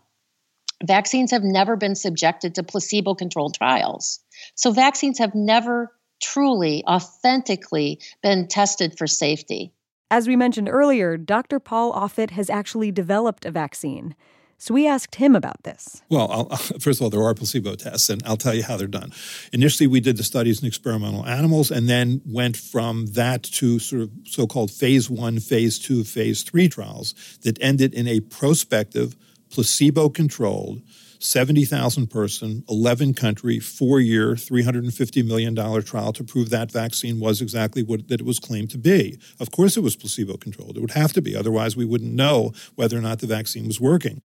Vaccines 0.85 1.31
have 1.31 1.43
never 1.43 1.75
been 1.75 1.95
subjected 1.95 2.57
to 2.57 2.63
placebo 2.63 3.15
controlled 3.15 3.55
trials. 3.55 4.21
So, 4.55 4.73
vaccines 4.73 5.21
have 5.21 5.35
never 5.35 5.91
truly, 6.23 6.85
authentically 6.87 7.99
been 8.23 8.47
tested 8.47 8.99
for 8.99 9.07
safety. 9.07 9.73
As 10.11 10.29
we 10.29 10.37
mentioned 10.37 10.69
earlier, 10.69 11.17
Dr. 11.17 11.59
Paul 11.59 11.95
Offit 11.95 12.33
has 12.33 12.51
actually 12.51 12.93
developed 12.93 13.47
a 13.47 13.51
vaccine. 13.51 14.15
So 14.59 14.75
we 14.75 14.87
asked 14.87 15.17
him 15.17 15.37
about 15.37 15.63
this. 15.63 16.03
Well, 16.09 16.31
I'll, 16.31 16.57
first 16.81 17.01
of 17.01 17.03
all, 17.03 17.11
there 17.11 17.23
are 17.23 17.35
placebo 17.35 17.75
tests, 17.75 18.09
and 18.09 18.23
I'll 18.25 18.37
tell 18.37 18.55
you 18.55 18.63
how 18.63 18.77
they're 18.77 18.87
done. 18.87 19.13
Initially, 19.53 19.87
we 19.87 20.01
did 20.01 20.17
the 20.17 20.25
studies 20.25 20.61
in 20.61 20.67
experimental 20.67 21.27
animals, 21.27 21.71
and 21.71 21.89
then 21.89 22.23
went 22.27 22.57
from 22.57 23.07
that 23.13 23.43
to 23.45 23.79
sort 23.79 24.03
of 24.03 24.11
so-called 24.25 24.71
phase 24.71 25.11
one, 25.11 25.41
phase 25.41 25.79
two, 25.79 26.05
phase 26.05 26.43
three 26.43 26.69
trials 26.69 27.15
that 27.43 27.59
ended 27.61 27.95
in 27.95 28.09
a 28.09 28.21
prospective, 28.21 29.17
placebo-controlled, 29.51 30.83
70,000 31.25 32.09
person, 32.09 32.65
11 32.69 33.15
country, 33.15 33.59
four 33.59 33.99
year, 33.99 34.35
$350 34.35 35.27
million 35.27 35.55
trial 35.83 36.13
to 36.13 36.23
prove 36.23 36.51
that 36.51 36.71
vaccine 36.71 37.19
was 37.19 37.41
exactly 37.41 37.83
what 37.83 38.09
that 38.09 38.21
it 38.21 38.27
was 38.27 38.39
claimed 38.39 38.71
to 38.71 38.79
be. 38.79 39.19
Of 39.41 39.51
course, 39.51 39.77
it 39.77 39.81
was 39.81 39.97
placebo 39.97 40.37
controlled. 40.37 40.77
It 40.77 40.81
would 40.81 40.91
have 40.91 41.15
to 41.15 41.23
be. 41.23 41.35
Otherwise, 41.35 41.77
we 41.77 41.87
wouldn't 41.87 42.13
know 42.13 42.53
whether 42.75 42.99
or 42.99 43.01
not 43.01 43.21
the 43.21 43.27
vaccine 43.27 43.67
was 43.67 43.81
working. 43.81 44.21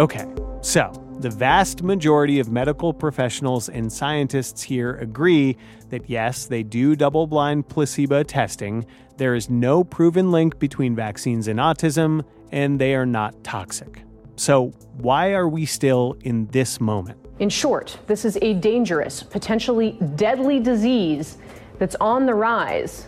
Okay, 0.00 0.24
so 0.62 0.90
the 1.18 1.28
vast 1.28 1.82
majority 1.82 2.40
of 2.40 2.50
medical 2.50 2.94
professionals 2.94 3.68
and 3.68 3.92
scientists 3.92 4.62
here 4.62 4.94
agree 4.94 5.58
that 5.90 6.08
yes, 6.08 6.46
they 6.46 6.62
do 6.62 6.96
double 6.96 7.26
blind 7.26 7.68
placebo 7.68 8.22
testing. 8.22 8.86
There 9.18 9.34
is 9.34 9.50
no 9.50 9.84
proven 9.84 10.32
link 10.32 10.58
between 10.58 10.96
vaccines 10.96 11.48
and 11.48 11.58
autism, 11.58 12.24
and 12.50 12.80
they 12.80 12.94
are 12.94 13.04
not 13.04 13.44
toxic. 13.44 14.00
So, 14.36 14.68
why 14.94 15.32
are 15.34 15.50
we 15.50 15.66
still 15.66 16.16
in 16.22 16.46
this 16.46 16.80
moment? 16.80 17.18
In 17.38 17.50
short, 17.50 17.98
this 18.06 18.24
is 18.24 18.38
a 18.40 18.54
dangerous, 18.54 19.22
potentially 19.22 19.98
deadly 20.14 20.60
disease 20.60 21.36
that's 21.78 21.96
on 21.96 22.24
the 22.24 22.34
rise, 22.34 23.06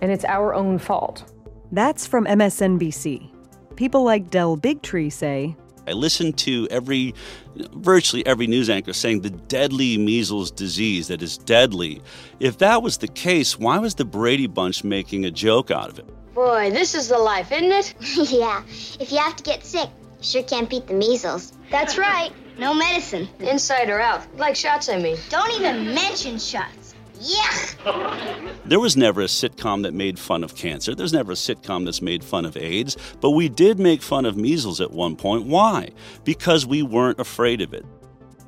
and 0.00 0.10
it's 0.10 0.24
our 0.24 0.52
own 0.52 0.80
fault. 0.80 1.32
That's 1.70 2.08
from 2.08 2.24
MSNBC. 2.26 3.30
People 3.76 4.02
like 4.02 4.30
Del 4.30 4.56
Bigtree 4.56 5.12
say 5.12 5.54
I 5.86 5.92
listened 5.92 6.38
to 6.38 6.66
every, 6.70 7.14
virtually 7.56 8.24
every 8.26 8.46
news 8.46 8.70
anchor 8.70 8.92
saying 8.92 9.20
the 9.20 9.30
deadly 9.30 9.98
measles 9.98 10.50
disease 10.50 11.08
that 11.08 11.22
is 11.22 11.38
deadly. 11.38 12.02
If 12.40 12.58
that 12.58 12.82
was 12.82 12.98
the 12.98 13.08
case, 13.08 13.58
why 13.58 13.78
was 13.78 13.94
the 13.94 14.04
Brady 14.04 14.46
Bunch 14.46 14.84
making 14.84 15.24
a 15.24 15.30
joke 15.30 15.70
out 15.70 15.90
of 15.90 15.98
it? 15.98 16.06
Boy, 16.34 16.70
this 16.70 16.94
is 16.94 17.08
the 17.08 17.18
life, 17.18 17.52
isn't 17.52 17.70
it? 17.70 17.94
yeah. 18.32 18.62
If 18.98 19.12
you 19.12 19.18
have 19.18 19.36
to 19.36 19.42
get 19.44 19.64
sick, 19.64 19.88
you 20.18 20.24
sure 20.24 20.42
can't 20.42 20.68
beat 20.68 20.86
the 20.86 20.94
measles. 20.94 21.52
That's 21.70 21.96
right. 21.96 22.32
No 22.58 22.72
medicine. 22.74 23.28
Inside 23.40 23.90
or 23.90 24.00
out, 24.00 24.22
like 24.36 24.56
shots, 24.56 24.88
I 24.88 24.98
mean. 24.98 25.16
Don't 25.28 25.52
even 25.52 25.94
mention 25.94 26.38
shots. 26.38 26.83
Yeah. 27.20 28.50
There 28.64 28.80
was 28.80 28.96
never 28.96 29.20
a 29.20 29.26
sitcom 29.26 29.82
that 29.82 29.92
made 29.92 30.18
fun 30.18 30.42
of 30.42 30.56
cancer. 30.56 30.94
There's 30.94 31.12
never 31.12 31.32
a 31.32 31.36
sitcom 31.36 31.84
that's 31.84 32.00
made 32.00 32.24
fun 32.24 32.46
of 32.46 32.56
AIDS. 32.56 32.96
But 33.20 33.30
we 33.32 33.48
did 33.48 33.78
make 33.78 34.00
fun 34.02 34.24
of 34.24 34.36
measles 34.36 34.80
at 34.80 34.90
one 34.90 35.16
point. 35.16 35.46
Why? 35.46 35.90
Because 36.24 36.66
we 36.66 36.82
weren't 36.82 37.20
afraid 37.20 37.60
of 37.60 37.74
it. 37.74 37.84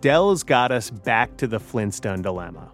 Del's 0.01 0.43
got 0.43 0.73
us 0.73 0.91
back 0.91 1.37
to 1.37 1.47
the 1.47 1.61
Flintstone 1.61 2.23
dilemma. 2.23 2.71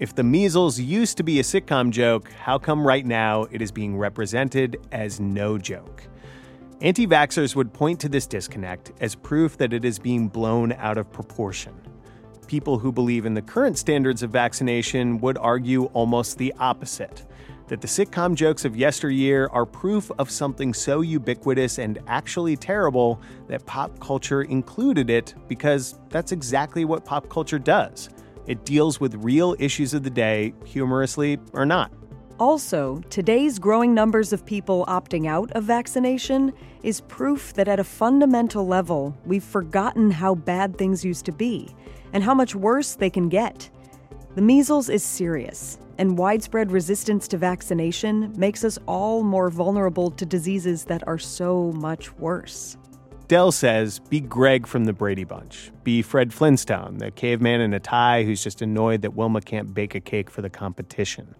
If 0.00 0.14
the 0.14 0.24
measles 0.24 0.80
used 0.80 1.16
to 1.18 1.22
be 1.22 1.38
a 1.38 1.42
sitcom 1.42 1.90
joke, 1.90 2.30
how 2.32 2.58
come 2.58 2.86
right 2.86 3.06
now 3.06 3.44
it 3.50 3.62
is 3.62 3.70
being 3.70 3.96
represented 3.96 4.76
as 4.90 5.20
no 5.20 5.58
joke? 5.58 6.02
Anti 6.80 7.06
vaxxers 7.06 7.54
would 7.54 7.72
point 7.72 8.00
to 8.00 8.08
this 8.08 8.26
disconnect 8.26 8.92
as 9.00 9.14
proof 9.14 9.56
that 9.58 9.72
it 9.72 9.84
is 9.84 9.98
being 9.98 10.28
blown 10.28 10.72
out 10.72 10.98
of 10.98 11.10
proportion 11.12 11.74
people 12.46 12.78
who 12.78 12.92
believe 12.92 13.26
in 13.26 13.34
the 13.34 13.42
current 13.42 13.78
standards 13.78 14.22
of 14.22 14.30
vaccination 14.30 15.18
would 15.18 15.38
argue 15.38 15.84
almost 15.86 16.38
the 16.38 16.52
opposite 16.58 17.24
that 17.72 17.80
the 17.80 17.88
sitcom 17.88 18.34
jokes 18.34 18.66
of 18.66 18.76
yesteryear 18.76 19.48
are 19.50 19.64
proof 19.64 20.10
of 20.18 20.30
something 20.30 20.74
so 20.74 21.00
ubiquitous 21.00 21.78
and 21.78 21.98
actually 22.06 22.54
terrible 22.54 23.18
that 23.48 23.64
pop 23.64 23.98
culture 23.98 24.42
included 24.42 25.08
it 25.08 25.34
because 25.48 25.98
that's 26.10 26.32
exactly 26.32 26.84
what 26.84 27.06
pop 27.06 27.30
culture 27.30 27.58
does. 27.58 28.10
It 28.46 28.66
deals 28.66 29.00
with 29.00 29.14
real 29.24 29.56
issues 29.58 29.94
of 29.94 30.02
the 30.02 30.10
day, 30.10 30.52
humorously 30.66 31.38
or 31.54 31.64
not. 31.64 31.90
Also, 32.38 33.00
today's 33.08 33.58
growing 33.58 33.94
numbers 33.94 34.34
of 34.34 34.44
people 34.44 34.84
opting 34.86 35.26
out 35.26 35.50
of 35.52 35.64
vaccination 35.64 36.52
is 36.82 37.00
proof 37.02 37.54
that 37.54 37.68
at 37.68 37.80
a 37.80 37.84
fundamental 37.84 38.66
level, 38.66 39.16
we've 39.24 39.44
forgotten 39.44 40.10
how 40.10 40.34
bad 40.34 40.76
things 40.76 41.04
used 41.04 41.24
to 41.24 41.32
be 41.32 41.74
and 42.12 42.22
how 42.22 42.34
much 42.34 42.54
worse 42.54 42.94
they 42.94 43.10
can 43.10 43.28
get. 43.28 43.68
The 44.34 44.42
measles 44.42 44.88
is 44.88 45.02
serious, 45.02 45.78
and 45.98 46.16
widespread 46.16 46.72
resistance 46.72 47.28
to 47.28 47.36
vaccination 47.36 48.32
makes 48.36 48.64
us 48.64 48.78
all 48.86 49.22
more 49.22 49.50
vulnerable 49.50 50.10
to 50.12 50.24
diseases 50.24 50.84
that 50.86 51.06
are 51.06 51.18
so 51.18 51.72
much 51.72 52.12
worse. 52.18 52.76
Del 53.28 53.52
says, 53.52 53.98
be 53.98 54.20
Greg 54.20 54.66
from 54.66 54.84
the 54.84 54.92
Brady 54.92 55.24
Bunch. 55.24 55.70
Be 55.84 56.02
Fred 56.02 56.34
Flintstone, 56.34 56.98
the 56.98 57.10
caveman 57.10 57.60
in 57.60 57.72
a 57.72 57.80
tie 57.80 58.24
who's 58.24 58.42
just 58.42 58.60
annoyed 58.60 59.02
that 59.02 59.14
Wilma 59.14 59.40
can't 59.40 59.72
bake 59.72 59.94
a 59.94 60.00
cake 60.00 60.28
for 60.28 60.42
the 60.42 60.50
competition. 60.50 61.34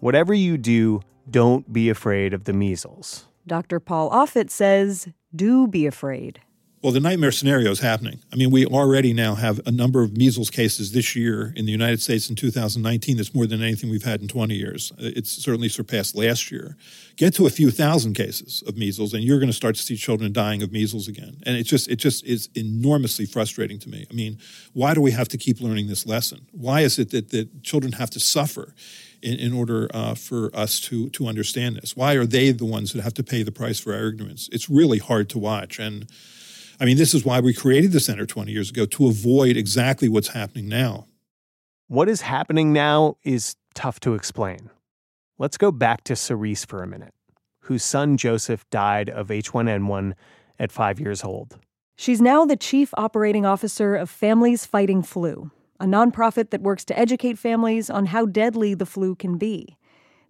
Whatever 0.00 0.32
you 0.32 0.56
do, 0.56 1.02
don't 1.30 1.70
be 1.72 1.88
afraid 1.90 2.32
of 2.32 2.44
the 2.44 2.52
measles. 2.52 3.26
Dr. 3.46 3.80
Paul 3.80 4.10
Offit 4.10 4.50
says, 4.50 5.08
do 5.34 5.66
be 5.66 5.86
afraid. 5.86 6.40
Well, 6.86 6.92
the 6.92 7.00
nightmare 7.00 7.32
scenario 7.32 7.72
is 7.72 7.80
happening. 7.80 8.20
I 8.32 8.36
mean, 8.36 8.52
we 8.52 8.64
already 8.64 9.12
now 9.12 9.34
have 9.34 9.60
a 9.66 9.72
number 9.72 10.04
of 10.04 10.16
measles 10.16 10.50
cases 10.50 10.92
this 10.92 11.16
year 11.16 11.52
in 11.56 11.66
the 11.66 11.72
United 11.72 12.00
States 12.00 12.30
in 12.30 12.36
2019 12.36 13.16
that's 13.16 13.34
more 13.34 13.44
than 13.44 13.60
anything 13.60 13.90
we've 13.90 14.04
had 14.04 14.20
in 14.20 14.28
20 14.28 14.54
years. 14.54 14.92
It's 14.96 15.32
certainly 15.32 15.68
surpassed 15.68 16.14
last 16.14 16.52
year. 16.52 16.76
Get 17.16 17.34
to 17.34 17.46
a 17.46 17.50
few 17.50 17.72
thousand 17.72 18.14
cases 18.14 18.62
of 18.68 18.76
measles, 18.76 19.14
and 19.14 19.24
you're 19.24 19.40
going 19.40 19.48
to 19.48 19.52
start 19.52 19.74
to 19.74 19.82
see 19.82 19.96
children 19.96 20.32
dying 20.32 20.62
of 20.62 20.70
measles 20.70 21.08
again. 21.08 21.38
And 21.44 21.56
it 21.56 21.64
just 21.64 21.88
it 21.88 21.96
just 21.96 22.24
is 22.24 22.50
enormously 22.54 23.26
frustrating 23.26 23.80
to 23.80 23.88
me. 23.88 24.06
I 24.08 24.14
mean, 24.14 24.38
why 24.72 24.94
do 24.94 25.00
we 25.00 25.10
have 25.10 25.26
to 25.30 25.36
keep 25.36 25.60
learning 25.60 25.88
this 25.88 26.06
lesson? 26.06 26.46
Why 26.52 26.82
is 26.82 27.00
it 27.00 27.10
that, 27.10 27.30
that 27.30 27.64
children 27.64 27.94
have 27.94 28.10
to 28.10 28.20
suffer? 28.20 28.74
In, 29.22 29.40
in, 29.40 29.54
order 29.54 29.88
uh, 29.92 30.14
for 30.14 30.54
us 30.54 30.78
to 30.82 31.08
to 31.10 31.26
understand 31.26 31.76
this? 31.76 31.96
Why 31.96 32.14
are 32.14 32.26
they 32.26 32.52
the 32.52 32.66
ones 32.66 32.92
that 32.92 33.02
have 33.02 33.14
to 33.14 33.24
pay 33.24 33.42
the 33.42 33.50
price 33.50 33.80
for 33.80 33.92
our 33.94 34.06
ignorance? 34.06 34.48
It's 34.52 34.68
really 34.70 34.98
hard 34.98 35.30
to 35.30 35.38
watch, 35.38 35.80
and 35.80 36.06
I 36.78 36.84
mean, 36.84 36.96
this 36.96 37.14
is 37.14 37.24
why 37.24 37.40
we 37.40 37.54
created 37.54 37.92
the 37.92 38.00
center 38.00 38.26
20 38.26 38.52
years 38.52 38.70
ago 38.70 38.84
to 38.86 39.08
avoid 39.08 39.56
exactly 39.56 40.08
what's 40.08 40.28
happening 40.28 40.68
now. 40.68 41.06
What 41.88 42.08
is 42.08 42.22
happening 42.22 42.72
now 42.72 43.16
is 43.22 43.56
tough 43.74 44.00
to 44.00 44.14
explain. 44.14 44.70
Let's 45.38 45.56
go 45.56 45.70
back 45.70 46.04
to 46.04 46.14
Serese 46.14 46.66
for 46.66 46.82
a 46.82 46.86
minute, 46.86 47.14
whose 47.60 47.84
son 47.84 48.16
Joseph 48.16 48.68
died 48.70 49.08
of 49.08 49.28
H1N1 49.28 50.12
at 50.58 50.72
five 50.72 51.00
years 51.00 51.24
old. 51.24 51.58
She's 51.96 52.20
now 52.20 52.44
the 52.44 52.56
chief 52.56 52.92
operating 52.96 53.46
officer 53.46 53.94
of 53.94 54.10
Families 54.10 54.66
Fighting 54.66 55.02
Flu, 55.02 55.50
a 55.80 55.84
nonprofit 55.84 56.50
that 56.50 56.62
works 56.62 56.84
to 56.86 56.98
educate 56.98 57.38
families 57.38 57.88
on 57.88 58.06
how 58.06 58.26
deadly 58.26 58.74
the 58.74 58.86
flu 58.86 59.14
can 59.14 59.38
be. 59.38 59.76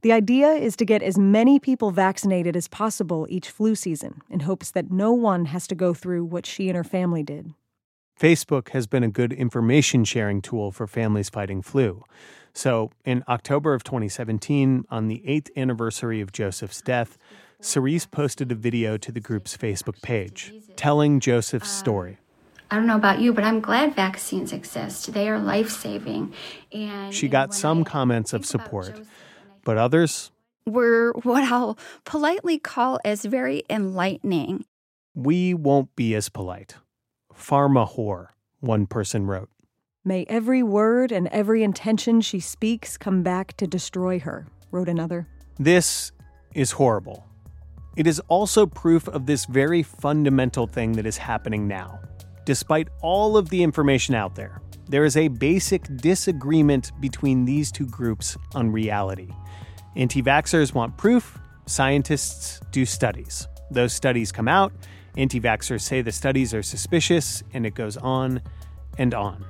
The 0.02 0.12
idea 0.12 0.48
is 0.48 0.76
to 0.76 0.84
get 0.84 1.02
as 1.02 1.18
many 1.18 1.58
people 1.58 1.90
vaccinated 1.90 2.56
as 2.56 2.68
possible 2.68 3.26
each 3.28 3.48
flu 3.48 3.74
season 3.74 4.22
in 4.30 4.40
hopes 4.40 4.70
that 4.72 4.90
no 4.90 5.12
one 5.12 5.46
has 5.46 5.66
to 5.68 5.74
go 5.74 5.94
through 5.94 6.24
what 6.24 6.46
she 6.46 6.68
and 6.68 6.76
her 6.76 6.84
family 6.84 7.22
did. 7.22 7.54
Facebook 8.18 8.70
has 8.70 8.86
been 8.86 9.02
a 9.02 9.08
good 9.08 9.32
information 9.32 10.04
sharing 10.04 10.40
tool 10.40 10.70
for 10.70 10.86
families 10.86 11.28
fighting 11.28 11.60
flu. 11.60 12.02
So, 12.54 12.90
in 13.04 13.22
October 13.28 13.74
of 13.74 13.84
2017, 13.84 14.86
on 14.90 15.08
the 15.08 15.22
eighth 15.26 15.50
anniversary 15.56 16.22
of 16.22 16.32
Joseph's 16.32 16.80
death, 16.80 17.18
Serese 17.60 18.10
posted 18.10 18.50
a 18.50 18.54
video 18.54 18.96
to 18.96 19.12
the 19.12 19.20
group's 19.20 19.56
Facebook 19.56 20.00
page 20.00 20.54
telling 20.76 21.20
Joseph's 21.20 21.68
uh, 21.68 21.72
story. 21.72 22.18
I 22.70 22.76
don't 22.76 22.86
know 22.86 22.96
about 22.96 23.20
you, 23.20 23.32
but 23.32 23.44
I'm 23.44 23.60
glad 23.60 23.94
vaccines 23.94 24.52
exist. 24.52 25.12
They 25.12 25.28
are 25.28 25.38
life 25.38 25.70
saving. 25.70 26.32
And 26.72 27.14
She 27.14 27.28
got 27.28 27.54
some 27.54 27.84
comments 27.84 28.32
of 28.32 28.44
support, 28.44 29.00
but 29.66 29.76
others, 29.76 30.30
Were 30.64 31.12
what 31.24 31.44
I'll 31.52 31.76
politely 32.04 32.58
call 32.58 32.98
as 33.04 33.26
very 33.26 33.64
enlightening. 33.68 34.64
we 35.14 35.52
won't 35.54 35.94
be 35.96 36.14
as 36.14 36.28
polite. 36.30 36.76
Pharma 37.34 37.86
whore, 37.94 38.28
one 38.60 38.86
person 38.86 39.26
wrote. 39.26 39.50
May 40.04 40.24
every 40.28 40.62
word 40.62 41.10
and 41.10 41.26
every 41.28 41.62
intention 41.64 42.20
she 42.20 42.38
speaks 42.40 42.96
come 42.96 43.22
back 43.22 43.56
to 43.56 43.66
destroy 43.66 44.18
her, 44.20 44.46
wrote 44.70 44.88
another. 44.88 45.26
This 45.58 46.12
is 46.54 46.70
horrible. 46.72 47.26
It 47.96 48.06
is 48.06 48.20
also 48.28 48.66
proof 48.66 49.08
of 49.08 49.26
this 49.26 49.46
very 49.46 49.82
fundamental 49.82 50.66
thing 50.66 50.92
that 50.92 51.06
is 51.06 51.16
happening 51.16 51.66
now. 51.66 51.98
Despite 52.44 52.88
all 53.02 53.36
of 53.36 53.48
the 53.48 53.62
information 53.62 54.14
out 54.14 54.34
there, 54.36 54.60
there 54.88 55.04
is 55.04 55.16
a 55.16 55.26
basic 55.28 55.82
disagreement 55.96 56.92
between 57.00 57.44
these 57.44 57.72
two 57.72 57.86
groups 57.86 58.36
on 58.54 58.70
reality. 58.70 59.30
Anti 59.96 60.22
vaxxers 60.22 60.74
want 60.74 60.98
proof, 60.98 61.38
scientists 61.64 62.60
do 62.70 62.84
studies. 62.84 63.48
Those 63.70 63.94
studies 63.94 64.30
come 64.30 64.46
out, 64.46 64.72
anti 65.16 65.40
vaxxers 65.40 65.80
say 65.80 66.02
the 66.02 66.12
studies 66.12 66.52
are 66.52 66.62
suspicious, 66.62 67.42
and 67.54 67.64
it 67.64 67.74
goes 67.74 67.96
on 67.96 68.42
and 68.98 69.14
on. 69.14 69.44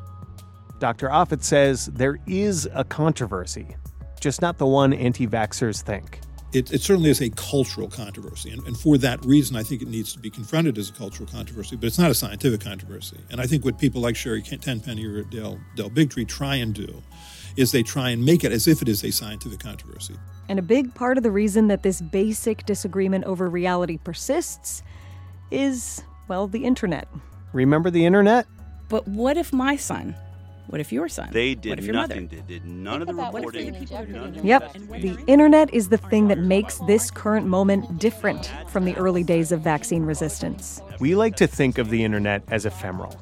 Dr. 0.78 1.08
Offit 1.08 1.42
says 1.42 1.86
there 1.86 2.18
is 2.28 2.68
a 2.74 2.84
controversy, 2.84 3.76
just 4.20 4.40
not 4.40 4.58
the 4.58 4.66
one 4.66 4.92
anti 4.92 5.26
vaxxers 5.26 5.82
think. 5.82 6.20
It, 6.52 6.72
it 6.72 6.80
certainly 6.80 7.10
is 7.10 7.20
a 7.20 7.30
cultural 7.30 7.88
controversy, 7.88 8.50
and, 8.52 8.64
and 8.68 8.78
for 8.78 8.96
that 8.98 9.22
reason, 9.26 9.56
I 9.56 9.64
think 9.64 9.82
it 9.82 9.88
needs 9.88 10.12
to 10.12 10.20
be 10.20 10.30
confronted 10.30 10.78
as 10.78 10.90
a 10.90 10.92
cultural 10.92 11.28
controversy. 11.28 11.74
But 11.74 11.88
it's 11.88 11.98
not 11.98 12.12
a 12.12 12.14
scientific 12.14 12.60
controversy. 12.60 13.18
And 13.30 13.40
I 13.40 13.46
think 13.46 13.64
what 13.64 13.80
people 13.80 14.00
like 14.00 14.14
Sherry 14.14 14.42
Tenpenny 14.42 15.04
or 15.04 15.22
Del, 15.24 15.58
Del 15.74 15.90
Bigtree 15.90 16.28
try 16.28 16.54
and 16.54 16.72
do 16.72 17.02
is 17.56 17.72
they 17.72 17.82
try 17.82 18.10
and 18.10 18.24
make 18.24 18.44
it 18.44 18.52
as 18.52 18.68
if 18.68 18.82
it 18.82 18.88
is 18.88 19.04
a 19.04 19.10
scientific 19.10 19.60
controversy. 19.60 20.14
And 20.48 20.58
a 20.58 20.62
big 20.62 20.94
part 20.94 21.16
of 21.16 21.22
the 21.22 21.30
reason 21.30 21.68
that 21.68 21.82
this 21.82 22.00
basic 22.00 22.64
disagreement 22.66 23.24
over 23.24 23.48
reality 23.48 23.98
persists 23.98 24.82
is, 25.50 26.02
well, 26.28 26.46
the 26.46 26.64
internet. 26.64 27.08
Remember 27.52 27.90
the 27.90 28.04
internet? 28.04 28.46
But 28.88 29.06
what 29.08 29.36
if 29.36 29.52
my 29.52 29.76
son? 29.76 30.14
What 30.68 30.80
if 30.80 30.92
your 30.92 31.08
son? 31.08 31.30
They 31.32 31.54
What 31.54 31.62
did 31.62 31.78
if 31.78 31.84
your 31.84 31.94
nothing. 31.94 32.24
mother? 32.24 32.36
They 32.36 32.54
did 32.54 32.64
none 32.64 33.00
of 33.00 33.06
the 33.08 33.14
reporting. 33.14 33.86
none 34.10 34.44
Yep, 34.44 34.72
the 34.72 35.14
the 35.14 35.24
internet 35.26 35.72
is 35.72 35.88
the 35.88 35.96
thing 35.96 36.26
that 36.28 36.38
makes 36.38 36.78
this 36.86 37.10
current 37.10 37.46
moment 37.46 38.00
different 38.00 38.50
from 38.68 38.84
the 38.84 38.96
early 38.96 39.22
days 39.22 39.52
of 39.52 39.60
vaccine 39.60 40.02
resistance. 40.02 40.80
We 40.98 41.14
like 41.14 41.36
to 41.36 41.46
think 41.46 41.78
of 41.78 41.90
the 41.90 42.02
internet 42.02 42.42
as 42.48 42.66
ephemeral. 42.66 43.16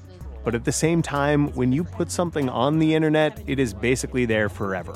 But 0.45 0.55
at 0.55 0.65
the 0.65 0.73
same 0.73 1.03
time, 1.03 1.49
when 1.55 1.73
you 1.73 1.85
put 1.85 2.11
something 2.11 2.49
on 2.49 2.79
the 2.79 2.95
internet, 2.95 3.43
it 3.47 3.59
is 3.59 3.73
basically 3.73 4.27
there 4.27 4.49
forever. 4.49 4.95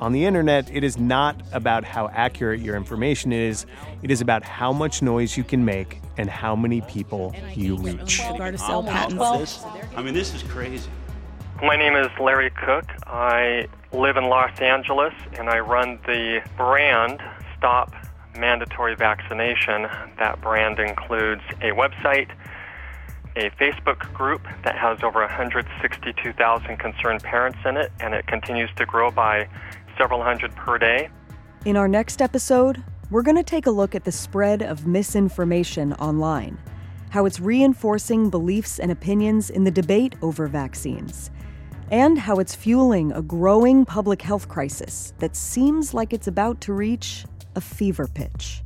On 0.00 0.12
the 0.12 0.24
internet, 0.24 0.70
it 0.74 0.82
is 0.82 0.98
not 0.98 1.40
about 1.52 1.84
how 1.84 2.08
accurate 2.08 2.60
your 2.60 2.74
information 2.74 3.32
is, 3.32 3.66
it 4.02 4.10
is 4.10 4.20
about 4.20 4.42
how 4.42 4.72
much 4.72 5.02
noise 5.02 5.36
you 5.36 5.44
can 5.44 5.64
make 5.64 6.00
and 6.16 6.28
how 6.28 6.56
many 6.56 6.80
people 6.82 7.34
you 7.54 7.76
reach. 7.76 8.16
sell 8.56 8.82
patents. 8.82 9.62
I 9.94 10.02
mean, 10.02 10.14
this 10.14 10.34
is 10.34 10.42
crazy. 10.42 10.88
My 11.62 11.76
name 11.76 11.94
is 11.94 12.08
Larry 12.18 12.50
Cook. 12.50 12.86
I 13.06 13.68
live 13.92 14.16
in 14.16 14.24
Los 14.24 14.58
Angeles 14.60 15.12
and 15.34 15.50
I 15.50 15.58
run 15.58 15.98
the 16.06 16.42
brand 16.56 17.22
Stop 17.58 17.92
Mandatory 18.38 18.94
Vaccination. 18.96 19.82
That 20.18 20.40
brand 20.40 20.78
includes 20.78 21.42
a 21.60 21.72
website, 21.72 22.30
a 23.36 23.50
Facebook 23.50 24.12
group 24.12 24.42
that 24.64 24.76
has 24.76 25.02
over 25.02 25.20
162,000 25.20 26.76
concerned 26.78 27.22
parents 27.22 27.58
in 27.64 27.76
it, 27.76 27.92
and 28.00 28.14
it 28.14 28.26
continues 28.26 28.70
to 28.76 28.86
grow 28.86 29.10
by 29.10 29.48
several 29.96 30.22
hundred 30.22 30.54
per 30.56 30.78
day. 30.78 31.08
In 31.64 31.76
our 31.76 31.88
next 31.88 32.22
episode, 32.22 32.82
we're 33.10 33.22
going 33.22 33.36
to 33.36 33.42
take 33.42 33.66
a 33.66 33.70
look 33.70 33.94
at 33.94 34.04
the 34.04 34.12
spread 34.12 34.62
of 34.62 34.86
misinformation 34.86 35.92
online, 35.94 36.58
how 37.10 37.26
it's 37.26 37.40
reinforcing 37.40 38.30
beliefs 38.30 38.78
and 38.78 38.90
opinions 38.90 39.50
in 39.50 39.64
the 39.64 39.70
debate 39.70 40.14
over 40.22 40.46
vaccines, 40.46 41.30
and 41.90 42.18
how 42.18 42.36
it's 42.36 42.54
fueling 42.54 43.12
a 43.12 43.20
growing 43.20 43.84
public 43.84 44.22
health 44.22 44.48
crisis 44.48 45.12
that 45.18 45.36
seems 45.36 45.92
like 45.92 46.12
it's 46.12 46.28
about 46.28 46.60
to 46.62 46.72
reach 46.72 47.24
a 47.56 47.60
fever 47.60 48.06
pitch. 48.06 48.62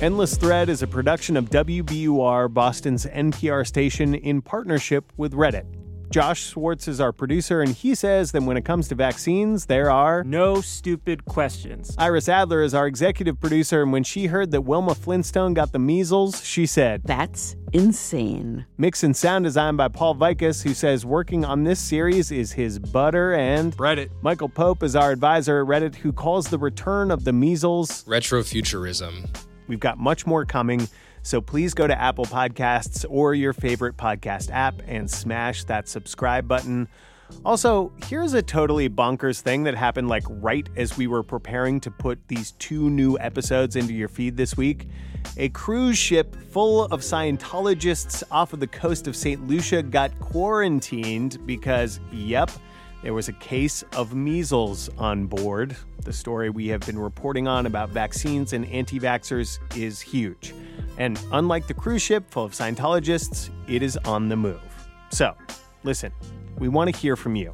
Endless 0.00 0.38
Thread 0.38 0.70
is 0.70 0.80
a 0.80 0.86
production 0.86 1.36
of 1.36 1.50
WBUR, 1.50 2.54
Boston's 2.54 3.04
NPR 3.04 3.66
station, 3.66 4.14
in 4.14 4.40
partnership 4.40 5.12
with 5.18 5.34
Reddit. 5.34 5.66
Josh 6.08 6.44
Swartz 6.44 6.88
is 6.88 7.02
our 7.02 7.12
producer, 7.12 7.60
and 7.60 7.74
he 7.74 7.94
says 7.94 8.32
that 8.32 8.42
when 8.42 8.56
it 8.56 8.64
comes 8.64 8.88
to 8.88 8.94
vaccines, 8.94 9.66
there 9.66 9.90
are 9.90 10.24
no 10.24 10.62
stupid 10.62 11.26
questions. 11.26 11.94
Iris 11.98 12.30
Adler 12.30 12.62
is 12.62 12.72
our 12.72 12.86
executive 12.86 13.38
producer, 13.38 13.82
and 13.82 13.92
when 13.92 14.02
she 14.02 14.24
heard 14.24 14.52
that 14.52 14.62
Wilma 14.62 14.94
Flintstone 14.94 15.52
got 15.52 15.70
the 15.72 15.78
measles, 15.78 16.42
she 16.46 16.64
said, 16.64 17.02
That's 17.04 17.54
insane. 17.74 18.64
Mix 18.78 19.04
and 19.04 19.14
sound 19.14 19.44
design 19.44 19.76
by 19.76 19.88
Paul 19.88 20.14
Vaitkus, 20.14 20.62
who 20.62 20.72
says 20.72 21.04
working 21.04 21.44
on 21.44 21.64
this 21.64 21.78
series 21.78 22.32
is 22.32 22.52
his 22.52 22.78
butter, 22.78 23.34
and 23.34 23.76
Reddit. 23.76 24.08
Michael 24.22 24.48
Pope 24.48 24.82
is 24.82 24.96
our 24.96 25.10
advisor 25.10 25.60
at 25.60 25.68
Reddit, 25.68 25.94
who 25.94 26.10
calls 26.10 26.48
the 26.48 26.58
return 26.58 27.10
of 27.10 27.24
the 27.24 27.34
measles 27.34 28.02
retrofuturism. 28.04 29.28
We've 29.70 29.78
got 29.78 29.98
much 29.98 30.26
more 30.26 30.44
coming, 30.44 30.88
so 31.22 31.40
please 31.40 31.74
go 31.74 31.86
to 31.86 31.96
Apple 31.96 32.24
Podcasts 32.24 33.06
or 33.08 33.34
your 33.34 33.52
favorite 33.52 33.96
podcast 33.96 34.50
app 34.50 34.82
and 34.84 35.08
smash 35.08 35.62
that 35.62 35.86
subscribe 35.86 36.48
button. 36.48 36.88
Also, 37.44 37.92
here's 38.08 38.34
a 38.34 38.42
totally 38.42 38.88
bonkers 38.88 39.38
thing 39.38 39.62
that 39.62 39.76
happened 39.76 40.08
like 40.08 40.24
right 40.28 40.68
as 40.74 40.96
we 40.96 41.06
were 41.06 41.22
preparing 41.22 41.78
to 41.82 41.90
put 41.92 42.18
these 42.26 42.50
two 42.58 42.90
new 42.90 43.16
episodes 43.20 43.76
into 43.76 43.94
your 43.94 44.08
feed 44.08 44.36
this 44.36 44.56
week. 44.56 44.88
A 45.36 45.50
cruise 45.50 45.96
ship 45.96 46.34
full 46.50 46.86
of 46.86 47.02
Scientologists 47.02 48.24
off 48.32 48.52
of 48.52 48.58
the 48.58 48.66
coast 48.66 49.06
of 49.06 49.14
St. 49.14 49.46
Lucia 49.46 49.84
got 49.84 50.10
quarantined 50.18 51.46
because, 51.46 52.00
yep, 52.10 52.50
there 53.04 53.14
was 53.14 53.28
a 53.28 53.34
case 53.34 53.84
of 53.94 54.16
measles 54.16 54.90
on 54.98 55.26
board. 55.26 55.76
The 56.02 56.12
story 56.12 56.50
we 56.50 56.68
have 56.68 56.80
been 56.80 56.98
reporting 56.98 57.46
on 57.46 57.66
about 57.66 57.90
vaccines 57.90 58.52
and 58.52 58.66
anti 58.66 58.98
vaxxers 58.98 59.58
is 59.76 60.00
huge. 60.00 60.54
And 60.96 61.20
unlike 61.32 61.66
the 61.66 61.74
cruise 61.74 62.02
ship 62.02 62.24
full 62.30 62.44
of 62.44 62.52
Scientologists, 62.52 63.50
it 63.68 63.82
is 63.82 63.96
on 63.98 64.28
the 64.28 64.36
move. 64.36 64.60
So, 65.10 65.34
listen, 65.82 66.12
we 66.58 66.68
want 66.68 66.92
to 66.92 66.98
hear 66.98 67.16
from 67.16 67.36
you. 67.36 67.52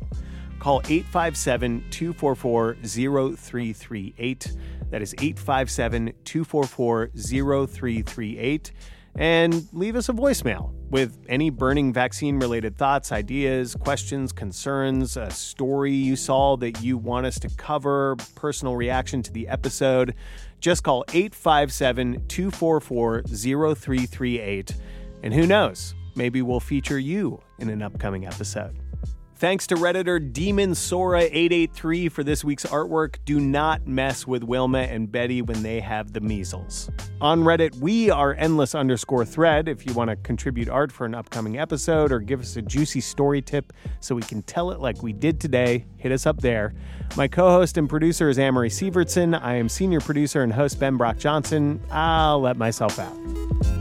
Call 0.59 0.81
857 0.89 1.85
244 1.91 2.77
0338. 2.83 4.57
That 4.91 5.03
is 5.03 5.15
857 5.15 6.13
244 6.25 7.11
0338 7.15 8.73
and 9.19 9.67
leave 9.73 9.97
us 9.97 10.09
a 10.09 10.13
voicemail 10.13 10.73
with 10.91 11.19
any 11.29 11.51
burning 11.51 11.93
vaccine 11.93 12.39
related 12.39 12.77
thoughts, 12.77 13.13
ideas, 13.13 13.75
questions, 13.75 14.33
concerns, 14.33 15.17
a 15.17 15.31
story 15.31 15.93
you 15.93 16.17
saw 16.17 16.57
that 16.57 16.83
you 16.83 16.97
want 16.97 17.27
us 17.27 17.39
to 17.41 17.49
cover, 17.57 18.17
personal 18.35 18.77
reaction 18.77 19.23
to 19.23 19.33
the 19.33 19.49
episode. 19.49 20.15
Just 20.61 20.85
call 20.85 21.05
857 21.13 22.27
244 22.29 23.23
0338. 23.23 24.77
And 25.23 25.35
who 25.35 25.47
knows, 25.47 25.95
maybe 26.15 26.43
we'll 26.43 26.61
feature 26.61 26.99
you 26.99 27.41
in 27.59 27.69
an 27.69 27.83
upcoming 27.83 28.27
episode. 28.27 28.77
Thanks 29.39 29.67
to 29.67 29.75
Redditor 29.75 30.33
Demon 30.33 30.71
Sora883 30.71 32.11
for 32.11 32.25
this 32.25 32.43
week's 32.43 32.65
artwork. 32.65 33.17
Do 33.27 33.39
not 33.39 33.87
mess 33.87 34.27
with 34.27 34.43
Wilma 34.43 34.79
and 34.79 35.13
Betty 35.13 35.43
when 35.43 35.63
they 35.63 35.81
have 35.81 36.15
the 36.15 36.23
measles. 36.23 36.91
On 37.21 37.43
Reddit, 37.43 37.77
we 37.77 38.09
are 38.09 38.33
endless 38.33 38.75
underscore 38.75 39.27
thread. 39.27 39.69
If 39.69 39.85
you 39.85 39.93
want 39.93 40.09
to 40.09 40.17
contribute 40.17 40.71
art 40.71 40.91
for 40.91 41.05
an 41.05 41.15
upcoming 41.15 41.59
episode 41.59 42.13
or 42.13 42.21
give 42.21 42.41
us 42.41 42.57
a 42.57 42.63
juicy 42.63 43.03
story 43.03 43.43
tip 43.43 43.75
so 44.01 44.15
we 44.15 44.23
can 44.23 44.41
tell 44.41 44.71
it 44.71 44.81
like 44.81 45.03
we 45.03 45.13
did 45.13 45.39
today, 45.39 45.85
hit 45.99 46.13
us 46.13 46.25
up 46.25 46.41
there. 46.41 46.73
My 47.15 47.29
co 47.29 47.51
host 47.51 47.77
and 47.77 47.91
producer 47.91 48.31
is 48.31 48.39
Amory 48.39 48.71
Sievertson. 48.71 49.39
I 49.39 49.57
am 49.57 49.69
senior 49.69 50.01
producer 50.01 50.45
and 50.45 50.53
host 50.53 50.81
Ben 50.81 50.97
Brock 50.97 51.19
Johnson. 51.19 51.83
I'll 51.91 52.41
let 52.41 52.57
myself 52.57 52.99
out. 52.99 53.76